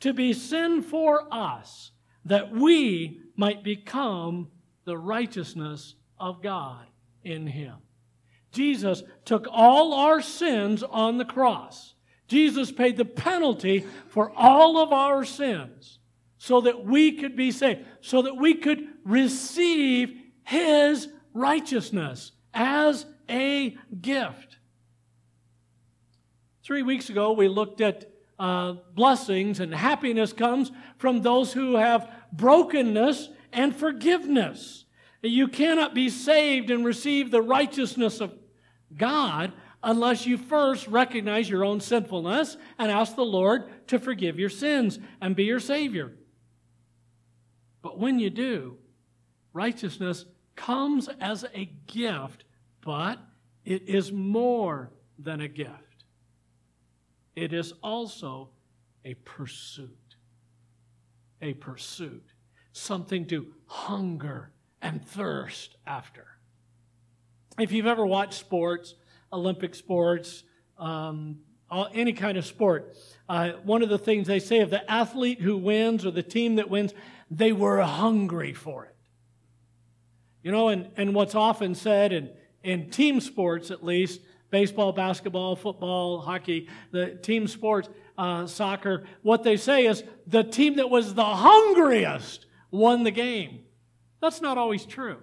to 0.00 0.12
be 0.12 0.33
sin 0.33 0.83
for 0.83 1.26
us, 1.33 1.92
that 2.25 2.50
we 2.50 3.21
might 3.37 3.62
become 3.62 4.49
the 4.85 4.97
righteousness 4.97 5.95
of 6.19 6.42
God 6.42 6.87
in 7.23 7.47
him. 7.47 7.76
Jesus 8.52 9.02
took 9.25 9.47
all 9.50 9.95
our 9.95 10.21
sins 10.21 10.83
on 10.83 11.19
the 11.19 11.25
cross. 11.25 11.95
Jesus 12.28 12.73
paid 12.73 12.97
the 12.97 13.04
penalty 13.04 13.85
for 14.09 14.33
all 14.37 14.78
of 14.78 14.92
our 14.92 15.25
sins 15.25 15.99
so 16.38 16.61
that 16.62 16.85
we 16.85 17.12
could 17.12 17.37
be 17.37 17.50
saved, 17.50 17.80
so 18.00 18.23
that 18.23 18.37
we 18.37 18.54
could 18.54 18.87
receive 19.04 20.14
his 20.45 21.09
righteousness 21.35 22.33
as 22.54 23.07
a 23.28 23.76
gift. 24.00 24.59
Three 26.62 26.83
weeks 26.83 27.11
ago, 27.11 27.33
we 27.33 27.49
looked 27.49 27.80
at 27.80 28.10
uh, 28.40 28.73
blessings, 28.94 29.61
and 29.61 29.73
happiness 29.73 30.32
comes 30.32 30.73
from 30.97 31.20
those 31.20 31.52
who 31.52 31.76
have 31.76 32.11
brokenness 32.32 33.28
and 33.52 33.76
forgiveness. 33.76 34.87
You 35.23 35.47
cannot 35.47 35.94
be 35.94 36.09
saved 36.09 36.70
and 36.70 36.85
receive 36.85 37.30
the 37.30 37.42
righteousness 37.42 38.23
of 38.23 38.32
God 38.97 39.52
unless 39.82 40.26
you 40.26 40.38
first 40.38 40.88
recognize 40.88 41.50
your 41.50 41.64
own 41.64 41.80
sinfulness 41.80 42.56
and 42.78 42.90
ask 42.90 43.14
the 43.14 43.25
Lord 43.25 43.70
to 43.88 43.99
forgive 43.99 44.38
your 44.38 44.49
sins 44.49 44.99
and 45.20 45.37
be 45.37 45.44
your 45.44 45.61
Savior. 45.61 46.12
But 47.82 47.99
when 47.99 48.18
you 48.18 48.30
do, 48.30 48.78
righteousness 49.52 50.25
comes 50.56 51.09
as 51.20 51.44
a 51.54 51.66
gift, 51.87 52.44
but 52.80 53.18
it 53.66 53.82
is 53.87 54.11
more 54.11 54.90
than 55.18 55.42
a 55.42 55.49
gift. 55.49 55.89
It 57.37 57.53
is 57.53 57.73
also 57.83 58.51
a 59.05 59.15
pursuit. 59.15 60.17
A 61.41 61.55
pursuit. 61.55 62.25
Something 62.73 63.27
to 63.27 63.53
hunger 63.67 64.51
and 64.83 65.05
thirst 65.05 65.77
after. 65.87 66.27
If 67.59 67.73
you've 67.73 67.87
ever 67.87 68.07
watched 68.07 68.35
sports, 68.35 68.95
Olympic 69.33 69.75
sports, 69.75 70.45
um, 70.79 71.39
any 71.95 72.13
kind 72.13 72.37
of 72.37 72.47
sport, 72.47 72.97
uh, 73.29 73.51
one 73.65 73.83
of 73.83 73.89
the 73.89 73.99
things 73.99 74.27
they 74.27 74.41
say 74.41 74.61
of 74.61 74.71
the 74.71 74.91
athlete 74.91 75.41
who 75.41 75.57
wins 75.57 76.05
or 76.05 76.11
the 76.11 76.23
team 76.23 76.57
that 76.57 76.69
wins, 76.69 76.93
they 77.31 77.53
were 77.53 77.81
hungry 77.81 78.53
for 78.53 78.87
it. 78.87 78.97
You 80.43 80.53
know, 80.53 80.69
and, 80.69 80.89
and 80.97 81.15
what's 81.15 81.35
often 81.35 81.75
said 81.75 82.13
in, 82.13 82.31
in 82.63 82.91
team 82.91 83.21
sports, 83.21 83.71
at 83.71 83.85
least, 83.85 84.21
baseball, 84.50 84.92
basketball, 84.92 85.57
football, 85.57 86.21
hockey, 86.21 86.69
the 86.90 87.14
team 87.16 87.47
sports, 87.47 87.88
uh, 88.19 88.47
soccer, 88.47 89.04
what 89.23 89.42
they 89.42 89.57
say 89.57 89.87
is 89.87 90.04
the 90.26 90.42
team 90.42 90.76
that 90.76 90.90
was 90.90 91.14
the 91.14 91.25
hungriest 91.25 92.47
won 92.71 93.02
the 93.02 93.11
game. 93.11 93.61
That's 94.21 94.40
not 94.40 94.59
always 94.59 94.85
true. 94.85 95.18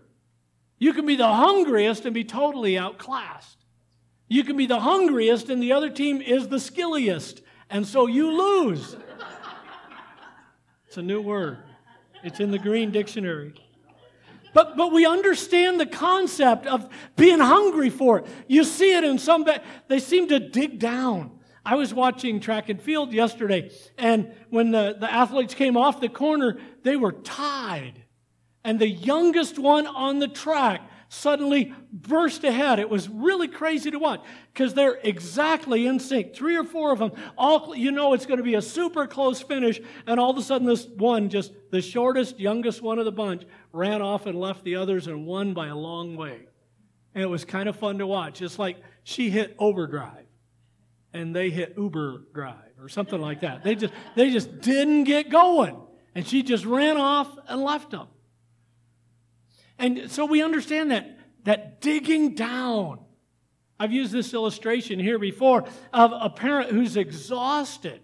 You 0.80 0.93
can 0.93 1.06
be 1.06 1.15
the 1.15 1.28
hungriest 1.28 2.06
and 2.06 2.13
be 2.13 2.23
totally 2.23 2.78
outclassed. 2.78 3.58
You 4.28 4.43
can 4.43 4.58
be 4.58 4.65
the 4.65 4.80
hungriest 4.80 5.49
and 5.49 5.62
the 5.62 5.71
other 5.71 5.89
team 5.89 6.21
is 6.21 6.47
the 6.47 6.58
skilliest, 6.58 7.41
and 7.69 7.86
so 7.86 8.08
you 8.08 8.32
lose. 8.32 8.95
it's 10.88 10.97
a 10.97 11.02
new 11.02 11.21
word, 11.21 11.60
it's 12.23 12.39
in 12.39 12.52
the 12.52 12.60
Green 12.60 12.91
Dictionary. 12.91 13.54
But, 14.58 14.76
but 14.76 14.91
we 14.91 15.06
understand 15.06 15.80
the 15.80 15.86
concept 15.86 16.65
of 16.65 16.89
being 17.15 17.38
hungry 17.38 17.91
for 17.91 18.17
it. 18.17 18.26
You 18.48 18.63
see 18.63 18.98
it 18.98 19.04
in 19.04 19.20
some, 19.20 19.46
they 19.88 20.00
seem 20.00 20.30
to 20.30 20.39
dig 20.39 20.80
down. 20.80 21.39
I 21.63 21.76
was 21.76 21.93
watching 21.93 22.39
track 22.39 22.67
and 22.67 22.82
field 22.82 23.13
yesterday, 23.13 23.70
and 24.00 24.34
when 24.50 24.72
the, 24.72 24.98
the 25.00 25.13
athletes 25.13 25.54
came 25.54 25.78
off 25.78 26.02
the 26.02 26.10
corner, 26.10 26.58
they 26.82 26.96
were 26.96 27.12
tied. 27.12 28.02
And 28.63 28.80
the 28.80 28.89
youngest 28.89 29.60
one 29.60 29.86
on 29.86 30.17
the 30.17 30.28
track 30.28 30.82
suddenly 31.10 31.74
burst 31.91 32.43
ahead. 32.43 32.80
It 32.80 32.89
was 32.89 33.10
really 33.10 33.48
crazy 33.48 33.91
to 33.91 34.00
watch 34.00 34.22
because 34.54 34.74
they're 34.74 35.00
exactly 35.04 35.88
in 35.88 36.00
sync. 36.00 36.36
Three 36.36 36.56
or 36.56 36.63
four 36.63 36.91
of 36.91 37.00
them, 37.00 37.12
all 37.38 37.76
you 37.76 37.91
know 37.91 38.13
it's 38.13 38.26
going 38.26 38.38
to 38.38 38.43
be 38.43 38.56
a 38.56 38.62
super 38.62 39.08
close 39.08 39.41
finish, 39.41 39.80
and 40.06 40.20
all 40.20 40.32
of 40.32 40.38
a 40.38 40.41
sudden 40.41 40.67
this 40.67 40.86
one, 40.86 41.30
just 41.30 41.54
the 41.72 41.82
shortest, 41.82 42.39
youngest 42.39 42.82
one 42.82 43.00
of 43.00 43.06
the 43.06 43.12
bunch, 43.12 43.43
ran 43.72 44.02
off 44.02 44.26
and 44.26 44.39
left 44.39 44.63
the 44.63 44.76
others 44.76 45.08
and 45.08 45.26
won 45.26 45.54
by 45.54 45.67
a 45.67 45.76
long 45.76 46.15
way. 46.15 46.48
And 47.15 47.24
it 47.24 47.28
was 47.28 47.46
kind 47.46 47.67
of 47.67 47.76
fun 47.76 47.98
to 48.00 48.08
watch. 48.08 48.41
It's 48.41 48.60
like 48.60 48.78
she 49.04 49.30
hit 49.30 49.56
overdrive 49.58 50.26
and 51.13 51.36
they 51.36 51.50
hit 51.50 51.74
Uber 51.78 52.24
drive 52.34 52.56
or 52.80 52.89
something 52.89 53.20
like 53.20 53.41
that. 53.41 53.63
They 53.63 53.76
just 53.76 53.93
they 54.15 54.30
just 54.30 54.62
didn't 54.62 55.06
get 55.06 55.30
going. 55.30 55.78
And 56.13 56.26
she 56.28 56.41
just 56.41 56.65
ran 56.65 56.98
off 56.98 57.30
and 57.48 57.62
left 57.62 57.91
them. 57.91 58.08
And 59.80 60.10
so 60.12 60.26
we 60.26 60.42
understand 60.42 60.92
that, 60.92 61.18
that 61.44 61.82
digging 61.82 62.36
down. 62.36 63.00
I've 63.80 63.92
used 63.92 64.12
this 64.12 64.34
illustration 64.34 65.00
here 65.00 65.20
before 65.20 65.66
of 65.94 66.12
a 66.13 66.30
parent 66.30 66.72
who's 66.72 66.98
exhausted, 66.98 68.02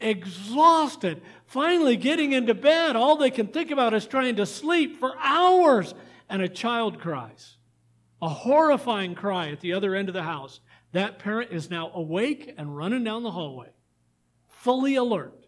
exhausted, 0.00 1.20
finally 1.46 1.96
getting 1.96 2.32
into 2.32 2.54
bed. 2.54 2.96
All 2.96 3.16
they 3.16 3.30
can 3.30 3.48
think 3.48 3.70
about 3.70 3.92
is 3.92 4.06
trying 4.06 4.36
to 4.36 4.46
sleep 4.46 4.98
for 4.98 5.14
hours. 5.18 5.94
And 6.26 6.40
a 6.40 6.48
child 6.48 7.00
cries, 7.00 7.58
a 8.22 8.28
horrifying 8.28 9.14
cry 9.14 9.50
at 9.50 9.60
the 9.60 9.74
other 9.74 9.94
end 9.94 10.08
of 10.08 10.14
the 10.14 10.22
house. 10.22 10.60
That 10.92 11.18
parent 11.18 11.52
is 11.52 11.68
now 11.68 11.90
awake 11.92 12.54
and 12.56 12.74
running 12.74 13.04
down 13.04 13.24
the 13.24 13.30
hallway, 13.30 13.68
fully 14.48 14.94
alert. 14.94 15.43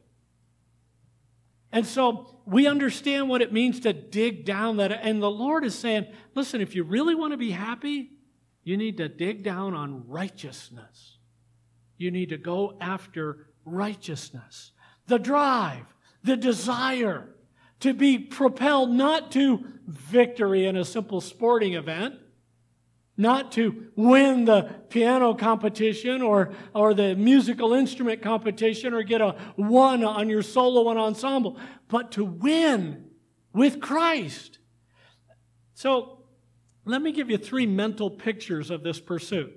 And 1.72 1.86
so 1.86 2.40
we 2.46 2.66
understand 2.66 3.28
what 3.28 3.42
it 3.42 3.52
means 3.52 3.80
to 3.80 3.92
dig 3.92 4.44
down 4.44 4.76
that. 4.78 4.92
And 4.92 5.22
the 5.22 5.30
Lord 5.30 5.64
is 5.64 5.74
saying, 5.74 6.06
listen, 6.34 6.60
if 6.60 6.74
you 6.74 6.84
really 6.84 7.14
want 7.14 7.32
to 7.32 7.36
be 7.36 7.50
happy, 7.50 8.10
you 8.62 8.76
need 8.76 8.96
to 8.96 9.08
dig 9.08 9.42
down 9.42 9.74
on 9.74 10.08
righteousness. 10.08 11.18
You 11.96 12.10
need 12.10 12.30
to 12.30 12.36
go 12.36 12.76
after 12.80 13.48
righteousness. 13.64 14.72
The 15.06 15.18
drive, 15.18 15.86
the 16.22 16.36
desire 16.36 17.34
to 17.80 17.94
be 17.94 18.18
propelled 18.18 18.90
not 18.90 19.30
to 19.32 19.64
victory 19.86 20.66
in 20.66 20.76
a 20.76 20.84
simple 20.84 21.20
sporting 21.20 21.74
event, 21.74 22.16
not 23.16 23.52
to 23.52 23.86
win 23.96 24.44
the 24.44 24.62
piano 24.90 25.34
competition 25.34 26.20
or, 26.22 26.52
or 26.74 26.92
the 26.92 27.14
musical 27.14 27.72
instrument 27.72 28.22
competition 28.22 28.92
or 28.92 29.02
get 29.02 29.20
a 29.20 29.36
one 29.56 30.04
on 30.04 30.28
your 30.28 30.42
solo 30.42 30.90
and 30.90 30.98
ensemble, 30.98 31.58
but 31.88 32.12
to 32.12 32.24
win 32.24 33.06
with 33.52 33.80
Christ. 33.80 34.58
So 35.74 36.24
let 36.84 37.02
me 37.02 37.12
give 37.12 37.30
you 37.30 37.38
three 37.38 37.66
mental 37.66 38.10
pictures 38.10 38.70
of 38.70 38.82
this 38.82 39.00
pursuit. 39.00 39.52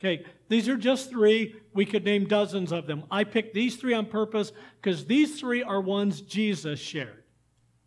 Okay, 0.00 0.24
these 0.48 0.68
are 0.68 0.76
just 0.76 1.10
three. 1.10 1.56
We 1.74 1.84
could 1.84 2.04
name 2.04 2.26
dozens 2.26 2.70
of 2.70 2.86
them. 2.86 3.04
I 3.10 3.24
picked 3.24 3.52
these 3.52 3.76
three 3.76 3.94
on 3.94 4.06
purpose 4.06 4.52
because 4.80 5.06
these 5.06 5.40
three 5.40 5.62
are 5.62 5.80
ones 5.80 6.20
Jesus 6.20 6.78
shared. 6.78 7.24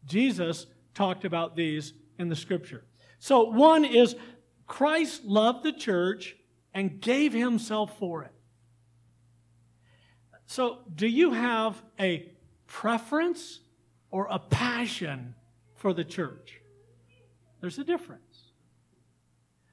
Jesus 0.06 0.66
talked 0.94 1.24
about 1.24 1.56
these 1.56 1.94
in 2.20 2.28
the 2.28 2.36
scripture. 2.36 2.84
So, 3.20 3.44
one 3.44 3.86
is 3.86 4.16
Christ 4.72 5.26
loved 5.26 5.66
the 5.66 5.74
church 5.74 6.38
and 6.74 7.02
gave 7.02 7.34
himself 7.34 8.00
for 8.00 8.24
it. 8.24 8.32
So, 10.46 10.78
do 10.96 11.08
you 11.08 11.34
have 11.34 11.84
a 12.00 12.32
preference 12.68 13.60
or 14.12 14.30
a 14.32 14.40
passion 14.40 15.36
for 15.76 15.94
the 15.94 16.06
church? 16.06 16.62
There's 17.60 17.80
a 17.80 17.84
difference. 17.84 18.44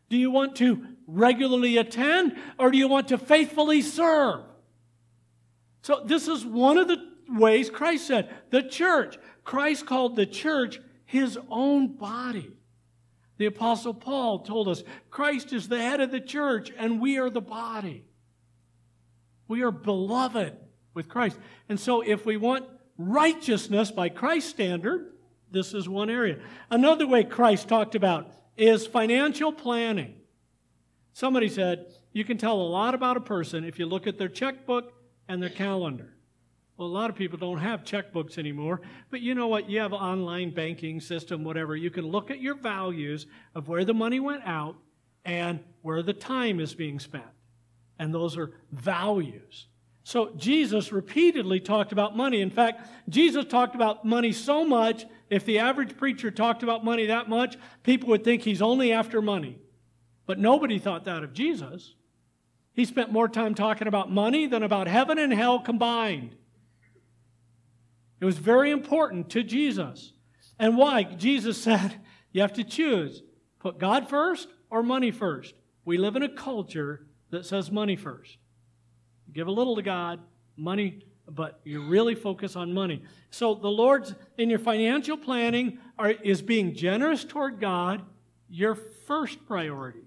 Do 0.08 0.16
you 0.16 0.32
want 0.32 0.56
to 0.56 0.84
regularly 1.06 1.76
attend 1.76 2.36
or 2.58 2.72
do 2.72 2.76
you 2.76 2.88
want 2.88 3.06
to 3.08 3.18
faithfully 3.18 3.82
serve? 3.82 4.46
So, 5.82 6.02
this 6.04 6.26
is 6.26 6.44
one 6.44 6.76
of 6.76 6.88
the 6.88 6.98
ways 7.28 7.70
Christ 7.70 8.08
said 8.08 8.34
the 8.50 8.64
church. 8.64 9.16
Christ 9.44 9.86
called 9.86 10.16
the 10.16 10.26
church 10.26 10.80
his 11.04 11.38
own 11.48 11.86
body. 11.96 12.57
The 13.38 13.46
Apostle 13.46 13.94
Paul 13.94 14.40
told 14.40 14.68
us 14.68 14.82
Christ 15.10 15.52
is 15.52 15.68
the 15.68 15.80
head 15.80 16.00
of 16.00 16.10
the 16.10 16.20
church 16.20 16.72
and 16.76 17.00
we 17.00 17.18
are 17.18 17.30
the 17.30 17.40
body. 17.40 18.04
We 19.46 19.62
are 19.62 19.70
beloved 19.70 20.56
with 20.92 21.08
Christ. 21.08 21.38
And 21.68 21.80
so, 21.80 22.02
if 22.02 22.26
we 22.26 22.36
want 22.36 22.66
righteousness 22.98 23.90
by 23.90 24.08
Christ's 24.10 24.50
standard, 24.50 25.12
this 25.50 25.72
is 25.72 25.88
one 25.88 26.10
area. 26.10 26.40
Another 26.70 27.06
way 27.06 27.24
Christ 27.24 27.68
talked 27.68 27.94
about 27.94 28.30
is 28.56 28.86
financial 28.86 29.52
planning. 29.52 30.14
Somebody 31.12 31.48
said, 31.48 31.86
you 32.12 32.24
can 32.24 32.36
tell 32.36 32.60
a 32.60 32.62
lot 32.62 32.94
about 32.94 33.16
a 33.16 33.20
person 33.20 33.64
if 33.64 33.78
you 33.78 33.86
look 33.86 34.06
at 34.06 34.18
their 34.18 34.28
checkbook 34.28 34.92
and 35.28 35.42
their 35.42 35.48
calendar. 35.48 36.17
Well, 36.78 36.86
a 36.86 36.90
lot 36.90 37.10
of 37.10 37.16
people 37.16 37.38
don't 37.38 37.58
have 37.58 37.82
checkbooks 37.82 38.38
anymore, 38.38 38.80
but 39.10 39.20
you 39.20 39.34
know 39.34 39.48
what? 39.48 39.68
You 39.68 39.80
have 39.80 39.92
online 39.92 40.54
banking 40.54 41.00
system, 41.00 41.42
whatever. 41.42 41.74
You 41.74 41.90
can 41.90 42.06
look 42.06 42.30
at 42.30 42.40
your 42.40 42.54
values 42.54 43.26
of 43.56 43.66
where 43.66 43.84
the 43.84 43.92
money 43.92 44.20
went 44.20 44.44
out 44.46 44.76
and 45.24 45.58
where 45.82 46.04
the 46.04 46.12
time 46.12 46.60
is 46.60 46.74
being 46.74 47.00
spent. 47.00 47.24
And 47.98 48.14
those 48.14 48.38
are 48.38 48.52
values. 48.70 49.66
So 50.04 50.30
Jesus 50.36 50.92
repeatedly 50.92 51.58
talked 51.58 51.90
about 51.90 52.16
money. 52.16 52.40
In 52.40 52.50
fact, 52.50 52.88
Jesus 53.08 53.44
talked 53.44 53.74
about 53.74 54.04
money 54.04 54.30
so 54.30 54.64
much, 54.64 55.04
if 55.30 55.44
the 55.44 55.58
average 55.58 55.96
preacher 55.96 56.30
talked 56.30 56.62
about 56.62 56.84
money 56.84 57.06
that 57.06 57.28
much, 57.28 57.56
people 57.82 58.08
would 58.10 58.22
think 58.22 58.42
he's 58.42 58.62
only 58.62 58.92
after 58.92 59.20
money. 59.20 59.58
But 60.26 60.38
nobody 60.38 60.78
thought 60.78 61.04
that 61.06 61.24
of 61.24 61.32
Jesus. 61.32 61.96
He 62.72 62.84
spent 62.84 63.10
more 63.10 63.28
time 63.28 63.56
talking 63.56 63.88
about 63.88 64.12
money 64.12 64.46
than 64.46 64.62
about 64.62 64.86
heaven 64.86 65.18
and 65.18 65.32
hell 65.32 65.58
combined. 65.58 66.36
It 68.20 68.24
was 68.24 68.38
very 68.38 68.70
important 68.70 69.30
to 69.30 69.42
Jesus. 69.42 70.12
And 70.58 70.76
why? 70.76 71.04
Jesus 71.04 71.60
said, 71.62 72.00
you 72.32 72.40
have 72.40 72.52
to 72.54 72.64
choose 72.64 73.22
put 73.58 73.78
God 73.78 74.08
first 74.08 74.48
or 74.70 74.82
money 74.82 75.10
first. 75.10 75.54
We 75.84 75.98
live 75.98 76.16
in 76.16 76.22
a 76.22 76.28
culture 76.28 77.06
that 77.30 77.44
says 77.44 77.70
money 77.70 77.96
first. 77.96 78.38
Give 79.32 79.46
a 79.46 79.50
little 79.50 79.76
to 79.76 79.82
God, 79.82 80.20
money, 80.56 81.02
but 81.28 81.60
you 81.64 81.82
really 81.82 82.14
focus 82.14 82.56
on 82.56 82.72
money. 82.72 83.02
So 83.30 83.54
the 83.54 83.68
Lord's, 83.68 84.14
in 84.36 84.48
your 84.48 84.58
financial 84.58 85.16
planning, 85.16 85.78
are, 85.98 86.10
is 86.10 86.40
being 86.40 86.74
generous 86.74 87.24
toward 87.24 87.60
God 87.60 88.02
your 88.48 88.74
first 88.74 89.44
priority 89.46 90.06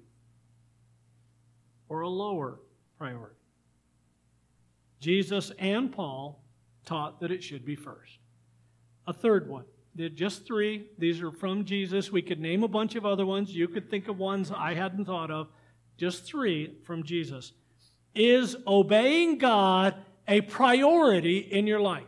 or 1.89 2.02
a 2.02 2.10
lower 2.10 2.60
priority. 2.97 3.36
Jesus 5.00 5.52
and 5.60 5.91
Paul 5.91 6.40
taught 6.86 7.20
that 7.22 7.32
it 7.32 7.44
should 7.44 7.65
be 7.65 7.76
first. 7.76 8.20
A 9.08 9.13
third 9.13 9.50
one. 9.50 9.65
Did 9.96 10.15
just 10.15 10.46
three. 10.46 10.88
These 10.98 11.22
are 11.22 11.32
from 11.32 11.65
Jesus. 11.65 12.12
We 12.12 12.22
could 12.22 12.39
name 12.39 12.63
a 12.63 12.67
bunch 12.67 12.96
of 12.96 13.06
other 13.06 13.26
ones. 13.26 13.54
You 13.54 13.67
could 13.67 13.89
think 13.89 14.08
of 14.08 14.17
ones 14.17 14.52
I 14.56 14.74
hadn't 14.74 15.06
thought 15.06 15.32
of. 15.32 15.50
Just 15.98 16.24
three 16.24 16.78
from 16.86 17.04
Jesus. 17.04 17.52
Is 18.15 18.56
obeying 18.65 19.38
God 19.38 19.96
a 20.28 20.41
priority 20.41 21.39
in 21.39 21.67
your 21.67 21.82
life? 21.82 22.04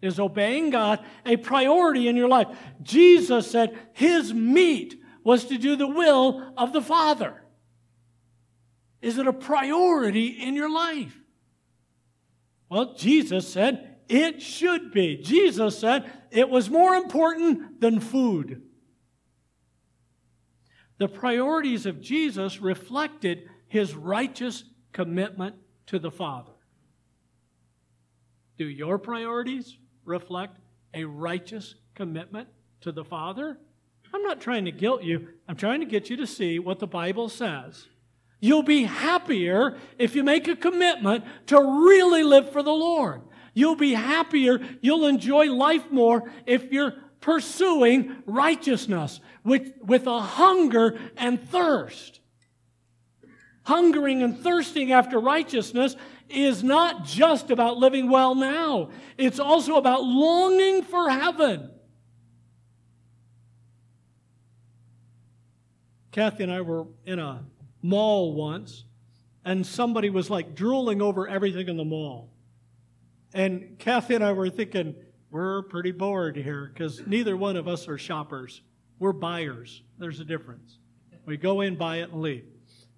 Is 0.00 0.20
obeying 0.20 0.70
God 0.70 1.04
a 1.26 1.36
priority 1.36 2.06
in 2.06 2.16
your 2.16 2.28
life? 2.28 2.48
Jesus 2.82 3.50
said 3.50 3.76
his 3.94 4.32
meat 4.32 5.00
was 5.24 5.46
to 5.46 5.58
do 5.58 5.74
the 5.74 5.88
will 5.88 6.52
of 6.56 6.72
the 6.72 6.82
Father. 6.82 7.42
Is 9.00 9.18
it 9.18 9.26
a 9.26 9.32
priority 9.32 10.26
in 10.26 10.54
your 10.54 10.70
life? 10.70 11.18
Well, 12.68 12.94
Jesus 12.94 13.48
said 13.48 13.96
it 14.08 14.42
should 14.42 14.92
be. 14.92 15.16
Jesus 15.16 15.78
said 15.78 16.10
it 16.30 16.48
was 16.48 16.70
more 16.70 16.94
important 16.94 17.80
than 17.80 18.00
food. 18.00 18.62
The 20.98 21.08
priorities 21.08 21.86
of 21.86 22.00
Jesus 22.00 22.60
reflected 22.60 23.48
his 23.68 23.94
righteous 23.94 24.64
commitment 24.92 25.54
to 25.86 25.98
the 25.98 26.10
Father. 26.10 26.52
Do 28.56 28.66
your 28.66 28.98
priorities 28.98 29.78
reflect 30.04 30.58
a 30.92 31.04
righteous 31.04 31.76
commitment 31.94 32.48
to 32.80 32.90
the 32.90 33.04
Father? 33.04 33.58
I'm 34.12 34.22
not 34.22 34.40
trying 34.40 34.64
to 34.64 34.72
guilt 34.72 35.02
you. 35.02 35.28
I'm 35.46 35.56
trying 35.56 35.80
to 35.80 35.86
get 35.86 36.10
you 36.10 36.16
to 36.16 36.26
see 36.26 36.58
what 36.58 36.78
the 36.78 36.86
Bible 36.86 37.28
says. 37.28 37.86
You'll 38.40 38.62
be 38.62 38.84
happier 38.84 39.76
if 39.98 40.14
you 40.14 40.22
make 40.22 40.46
a 40.46 40.56
commitment 40.56 41.24
to 41.46 41.58
really 41.58 42.22
live 42.22 42.52
for 42.52 42.62
the 42.62 42.72
Lord. 42.72 43.22
You'll 43.52 43.74
be 43.74 43.94
happier. 43.94 44.60
You'll 44.80 45.06
enjoy 45.06 45.52
life 45.52 45.90
more 45.90 46.30
if 46.46 46.70
you're 46.70 46.94
pursuing 47.20 48.14
righteousness 48.26 49.20
with, 49.42 49.72
with 49.82 50.06
a 50.06 50.20
hunger 50.20 50.98
and 51.16 51.42
thirst. 51.48 52.20
Hungering 53.64 54.22
and 54.22 54.38
thirsting 54.38 54.92
after 54.92 55.18
righteousness 55.18 55.96
is 56.28 56.62
not 56.62 57.04
just 57.04 57.50
about 57.50 57.78
living 57.78 58.08
well 58.08 58.34
now, 58.34 58.90
it's 59.16 59.40
also 59.40 59.76
about 59.76 60.04
longing 60.04 60.82
for 60.82 61.10
heaven. 61.10 61.70
Kathy 66.12 66.44
and 66.44 66.52
I 66.52 66.60
were 66.60 66.86
in 67.04 67.18
a 67.18 67.44
mall 67.82 68.34
once, 68.34 68.84
and 69.44 69.66
somebody 69.66 70.10
was 70.10 70.30
like 70.30 70.54
drooling 70.54 71.00
over 71.00 71.28
everything 71.28 71.68
in 71.68 71.76
the 71.76 71.84
mall. 71.84 72.30
And 73.34 73.78
Kathy 73.78 74.14
and 74.14 74.24
I 74.24 74.32
were 74.32 74.50
thinking, 74.50 74.94
we're 75.30 75.62
pretty 75.62 75.92
bored 75.92 76.36
here 76.36 76.70
because 76.72 77.06
neither 77.06 77.36
one 77.36 77.56
of 77.56 77.68
us 77.68 77.86
are 77.88 77.98
shoppers. 77.98 78.62
We're 78.98 79.12
buyers. 79.12 79.82
There's 79.98 80.20
a 80.20 80.24
difference. 80.24 80.78
We 81.26 81.36
go 81.36 81.60
in, 81.60 81.76
buy 81.76 81.98
it, 81.98 82.10
and 82.10 82.22
leave. 82.22 82.46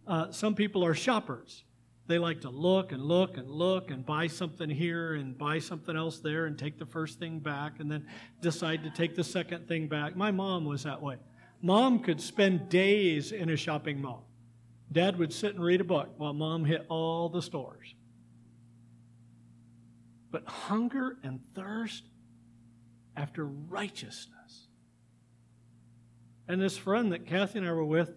Uh, 0.07 0.31
some 0.31 0.55
people 0.55 0.85
are 0.85 0.95
shoppers. 0.95 1.64
They 2.07 2.19
like 2.19 2.40
to 2.43 2.51
look 2.51 2.93
and 2.93 3.03
look 3.03 3.37
and 3.37 3.49
look 3.49 3.90
and 3.90 4.05
buy 4.05 4.27
something 4.27 4.69
here 4.71 5.14
and 5.14 5.37
buy 5.37 5.59
something 5.59 5.97
else 5.97 6.19
there 6.19 6.47
and 6.47 6.59
take 6.59 6.79
the 6.79 6.87
first 6.87 7.19
thing 7.19 7.38
back 7.38 7.79
and 7.79 7.90
then 7.90 8.07
decide 8.40 8.83
to 8.85 8.90
take 8.90 9.14
the 9.14 9.25
second 9.25 9.69
thing 9.69 9.87
back. 9.88 10.16
My 10.16 10.31
mom 10.31 10.64
was 10.64 10.85
that 10.85 11.01
way. 11.01 11.16
Mom 11.62 12.01
could 12.01 12.21
spend 12.21 12.69
days 12.69 13.33
in 13.33 13.51
a 13.51 13.57
shopping 13.57 14.01
mall. 14.01 14.30
Dad 14.92 15.18
would 15.18 15.33
sit 15.33 15.55
and 15.55 15.62
read 15.62 15.81
a 15.81 15.85
book 15.85 16.11
while 16.16 16.33
mom 16.33 16.64
hit 16.64 16.85
all 16.88 17.29
the 17.29 17.42
stores. 17.42 17.94
But 20.31 20.46
hunger 20.46 21.16
and 21.22 21.40
thirst 21.55 22.05
after 23.16 23.44
righteousness. 23.44 24.68
And 26.48 26.61
this 26.61 26.76
friend 26.76 27.12
that 27.12 27.26
Kathy 27.26 27.61
and 27.61 27.68
I 27.68 27.72
were 27.72 27.85
with, 27.85 28.12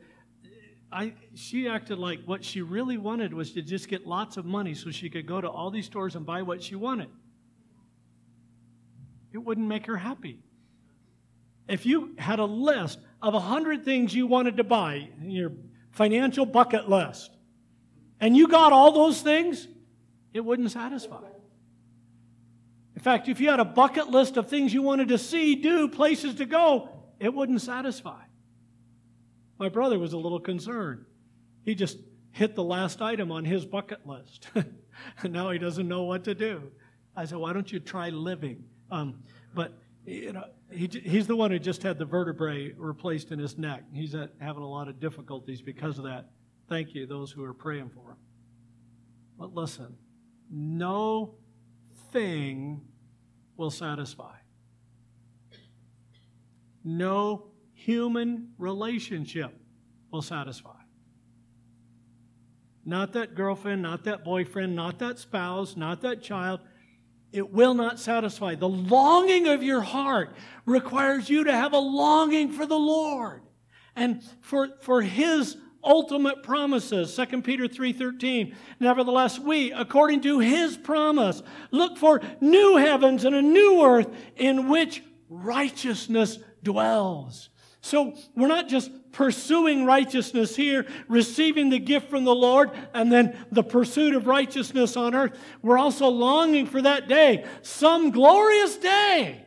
I, 0.91 1.13
she 1.35 1.67
acted 1.67 1.97
like 1.97 2.21
what 2.25 2.43
she 2.43 2.61
really 2.61 2.97
wanted 2.97 3.33
was 3.33 3.51
to 3.53 3.61
just 3.61 3.87
get 3.87 4.07
lots 4.07 4.37
of 4.37 4.45
money 4.45 4.73
so 4.73 4.91
she 4.91 5.09
could 5.09 5.27
go 5.27 5.41
to 5.41 5.49
all 5.49 5.71
these 5.71 5.85
stores 5.85 6.15
and 6.15 6.25
buy 6.25 6.41
what 6.41 6.61
she 6.61 6.75
wanted. 6.75 7.09
It 9.31 9.39
wouldn't 9.39 9.67
make 9.67 9.87
her 9.87 9.97
happy. 9.97 10.39
If 11.67 11.85
you 11.85 12.13
had 12.17 12.39
a 12.39 12.45
list 12.45 12.99
of 13.21 13.33
a 13.33 13.39
hundred 13.39 13.85
things 13.85 14.13
you 14.13 14.27
wanted 14.27 14.57
to 14.57 14.63
buy, 14.63 15.09
your 15.21 15.51
financial 15.93 16.45
bucket 16.45 16.89
list, 16.89 17.31
and 18.19 18.35
you 18.35 18.47
got 18.47 18.73
all 18.73 18.91
those 18.91 19.21
things, 19.21 19.67
it 20.33 20.41
wouldn't 20.41 20.71
satisfy. 20.71 21.21
In 22.95 23.01
fact, 23.01 23.27
if 23.27 23.39
you 23.39 23.49
had 23.49 23.59
a 23.59 23.65
bucket 23.65 24.09
list 24.09 24.37
of 24.37 24.49
things 24.49 24.73
you 24.73 24.81
wanted 24.81 25.07
to 25.09 25.17
see, 25.17 25.55
do, 25.55 25.87
places 25.87 26.35
to 26.35 26.45
go, 26.45 26.89
it 27.19 27.33
wouldn't 27.33 27.61
satisfy. 27.61 28.21
My 29.59 29.69
brother 29.69 29.99
was 29.99 30.13
a 30.13 30.17
little 30.17 30.39
concerned. 30.39 31.05
He 31.63 31.75
just 31.75 31.97
hit 32.31 32.55
the 32.55 32.63
last 32.63 33.01
item 33.01 33.31
on 33.31 33.45
his 33.45 33.65
bucket 33.65 34.05
list. 34.05 34.47
and 34.55 35.33
now 35.33 35.51
he 35.51 35.59
doesn't 35.59 35.87
know 35.87 36.03
what 36.03 36.23
to 36.25 36.35
do. 36.35 36.71
I 37.15 37.25
said, 37.25 37.37
why 37.37 37.53
don't 37.53 37.71
you 37.71 37.79
try 37.79 38.09
living? 38.09 38.63
Um, 38.89 39.19
but 39.53 39.73
you 40.05 40.33
know, 40.33 40.45
he, 40.73 40.89
he's 41.03 41.27
the 41.27 41.35
one 41.35 41.51
who 41.51 41.59
just 41.59 41.83
had 41.83 41.97
the 41.97 42.05
vertebrae 42.05 42.73
replaced 42.77 43.31
in 43.31 43.39
his 43.39 43.57
neck. 43.57 43.83
He's 43.93 44.15
having 44.39 44.63
a 44.63 44.69
lot 44.69 44.87
of 44.87 44.99
difficulties 44.99 45.61
because 45.61 45.97
of 45.97 46.05
that. 46.05 46.29
Thank 46.69 46.93
you, 46.95 47.05
those 47.05 47.31
who 47.31 47.43
are 47.43 47.53
praying 47.53 47.89
for 47.89 48.11
him. 48.11 48.17
But 49.37 49.53
listen, 49.53 49.97
no 50.49 51.35
thing 52.11 52.81
will 53.57 53.71
satisfy. 53.71 54.35
No 56.83 57.47
human 57.73 58.49
relationship 58.57 59.53
will 60.11 60.21
satisfy. 60.21 60.71
Not 62.85 63.13
that 63.13 63.35
girlfriend, 63.35 63.81
not 63.81 64.03
that 64.03 64.23
boyfriend, 64.23 64.75
not 64.75 64.99
that 64.99 65.17
spouse, 65.17 65.77
not 65.77 66.01
that 66.01 66.21
child 66.21 66.59
it 67.33 67.51
will 67.51 67.73
not 67.73 67.99
satisfy. 67.99 68.55
The 68.55 68.69
longing 68.69 69.47
of 69.47 69.63
your 69.63 69.81
heart 69.81 70.35
requires 70.65 71.29
you 71.29 71.43
to 71.43 71.51
have 71.51 71.73
a 71.73 71.79
longing 71.79 72.51
for 72.51 72.65
the 72.65 72.77
Lord 72.77 73.41
and 73.95 74.23
for, 74.41 74.69
for 74.81 75.01
His 75.01 75.57
ultimate 75.83 76.43
promises 76.43 77.13
2 77.13 77.41
peter 77.41 77.67
3.13 77.67 78.55
nevertheless 78.79 79.37
we 79.37 79.69
according 79.73 80.21
to 80.21 80.39
his 80.39 80.77
promise 80.77 81.43
look 81.71 81.97
for 81.97 82.21
new 82.39 82.77
heavens 82.77 83.25
and 83.25 83.35
a 83.35 83.41
new 83.41 83.83
earth 83.83 84.07
in 84.37 84.69
which 84.69 85.03
righteousness 85.27 86.39
dwells 86.63 87.49
So 87.81 88.13
we're 88.33 88.47
not 88.47 88.69
just 88.69 88.91
pursuing 89.13 89.85
righteousness 89.85 90.55
here, 90.55 90.85
receiving 91.07 91.69
the 91.69 91.79
gift 91.79 92.09
from 92.09 92.25
the 92.25 92.35
Lord, 92.35 92.71
and 92.93 93.09
then 93.11 93.37
the 93.51 93.63
pursuit 93.63 94.13
of 94.13 94.27
righteousness 94.27 94.97
on 94.97 95.15
earth. 95.15 95.39
We're 95.61 95.77
also 95.77 96.09
longing 96.09 96.65
for 96.65 96.81
that 96.81 97.07
day, 97.07 97.45
some 97.61 98.11
glorious 98.11 98.75
day, 98.75 99.45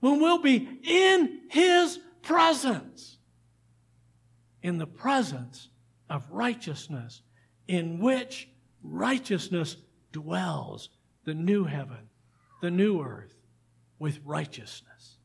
when 0.00 0.20
we'll 0.20 0.38
be 0.38 0.80
in 0.82 1.42
His 1.48 2.00
presence. 2.22 3.18
In 4.62 4.78
the 4.78 4.86
presence 4.86 5.68
of 6.08 6.24
righteousness, 6.30 7.22
in 7.68 8.00
which 8.00 8.48
righteousness 8.82 9.76
dwells, 10.12 10.88
the 11.24 11.34
new 11.34 11.64
heaven, 11.64 12.08
the 12.62 12.70
new 12.70 13.02
earth, 13.02 13.34
with 13.98 14.18
righteousness. 14.24 15.18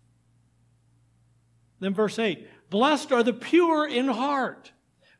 Then, 1.80 1.94
verse 1.94 2.20
8 2.20 2.46
Blessed 2.70 3.12
are 3.12 3.24
the 3.24 3.34
pure 3.34 3.88
in 3.88 4.08
heart, 4.08 4.72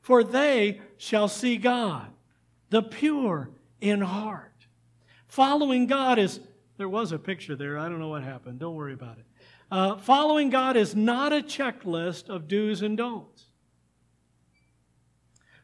for 0.02 0.24
they 0.24 0.82
shall 0.98 1.28
see 1.28 1.58
God. 1.58 2.08
The 2.70 2.84
pure 2.84 3.50
in 3.82 4.02
heart. 4.02 4.68
Following 5.28 5.88
God 5.88 6.20
is, 6.20 6.40
there 6.78 6.90
was 6.90 7.12
a 7.12 7.20
picture 7.20 7.56
there. 7.56 7.78
I 7.78 7.90
don't 7.90 8.00
know 8.00 8.10
what 8.10 8.24
happened. 8.24 8.60
Don't 8.60 8.76
worry 8.76 8.94
about 8.94 9.18
it. 9.18 9.26
Uh, 9.72 9.98
following 9.98 10.50
God 10.50 10.76
is 10.76 10.96
not 10.96 11.32
a 11.32 11.42
checklist 11.42 12.30
of 12.30 12.48
do's 12.48 12.82
and 12.82 12.98
don'ts. 12.98 13.46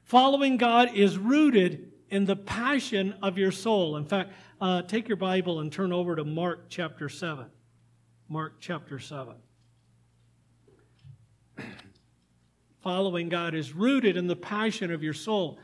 Following 0.03 0.57
God 0.57 0.93
is 0.93 1.17
rooted 1.17 1.91
in 2.09 2.25
the 2.25 2.35
passion 2.35 3.15
of 3.23 3.37
your 3.37 3.51
soul. 3.51 3.97
In 3.97 4.05
fact, 4.05 4.33
uh, 4.61 4.83
take 4.83 5.07
your 5.07 5.17
Bible 5.17 5.59
and 5.59 5.71
turn 5.71 5.91
over 5.91 6.15
to 6.15 6.23
Mark 6.23 6.65
chapter 6.69 7.09
7. 7.09 7.47
Mark 8.29 8.57
chapter 8.59 8.99
7. 8.99 9.33
Following 12.85 13.29
God 13.29 13.55
is 13.55 13.73
rooted 13.73 14.15
in 14.15 14.27
the 14.27 14.35
passion 14.35 14.91
of 14.91 15.01
your 15.01 15.15
soul. 15.15 15.57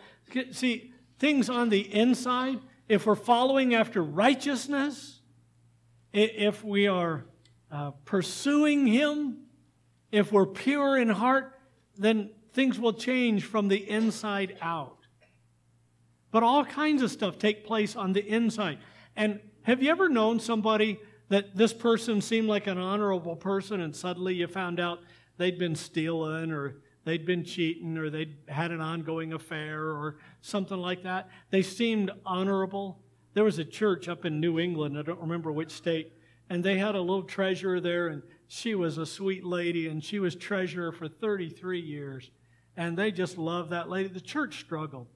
See, 0.49 0.91
things 1.19 1.51
on 1.51 1.69
the 1.69 1.81
inside, 1.93 2.57
if 2.89 3.05
we're 3.05 3.13
following 3.13 3.75
after 3.75 4.01
righteousness, 4.01 5.21
if 6.12 6.63
we 6.63 6.88
are 6.88 7.25
uh, 7.71 7.91
pursuing 8.05 8.88
Him, 8.88 9.38
if 10.12 10.31
we're 10.31 10.47
pure 10.47 10.97
in 10.97 11.10
heart, 11.10 11.60
then 11.95 12.31
things 12.53 12.79
will 12.79 12.93
change 12.93 13.45
from 13.45 13.67
the 13.67 13.88
inside 13.88 14.57
out. 14.60 14.97
But 16.31 16.41
all 16.41 16.65
kinds 16.65 17.03
of 17.03 17.12
stuff 17.12 17.38
take 17.38 17.67
place 17.67 17.95
on 17.95 18.13
the 18.13 18.27
inside. 18.27 18.79
And 19.15 19.41
have 19.62 19.84
you 19.84 19.91
ever 19.91 20.10
known 20.10 20.39
somebody 20.39 20.99
that 21.29 21.55
this 21.55 21.71
person 21.71 22.19
seemed 22.19 22.47
like 22.47 22.65
an 22.65 22.79
honorable 22.79 23.36
person 23.36 23.79
and 23.79 23.95
suddenly 23.95 24.34
you 24.34 24.47
found 24.47 24.79
out 24.79 25.01
they'd 25.38 25.60
been 25.60 25.75
stealing 25.75 26.51
or 26.51 26.77
they'd 27.03 27.25
been 27.25 27.43
cheating 27.43 27.97
or 27.97 28.09
they'd 28.09 28.35
had 28.47 28.71
an 28.71 28.81
ongoing 28.81 29.33
affair 29.33 29.81
or 29.81 30.17
something 30.41 30.77
like 30.77 31.03
that? 31.03 31.29
They 31.49 31.61
seemed 31.61 32.11
honorable. 32.25 32.99
There 33.33 33.43
was 33.43 33.59
a 33.59 33.65
church 33.65 34.07
up 34.07 34.25
in 34.25 34.39
New 34.39 34.59
England, 34.59 34.97
I 34.97 35.01
don't 35.01 35.19
remember 35.19 35.51
which 35.51 35.71
state, 35.71 36.13
and 36.49 36.63
they 36.63 36.77
had 36.77 36.95
a 36.95 36.99
little 36.99 37.23
treasurer 37.23 37.79
there, 37.79 38.07
and 38.07 38.23
she 38.47 38.75
was 38.75 38.97
a 38.97 39.05
sweet 39.05 39.45
lady, 39.45 39.87
and 39.87 40.03
she 40.03 40.19
was 40.19 40.35
treasurer 40.35 40.91
for 40.91 41.07
33 41.07 41.79
years. 41.79 42.29
And 42.75 42.97
they 42.97 43.11
just 43.11 43.37
loved 43.37 43.71
that 43.71 43.89
lady. 43.89 44.09
The 44.09 44.19
church 44.19 44.59
struggled. 44.59 45.07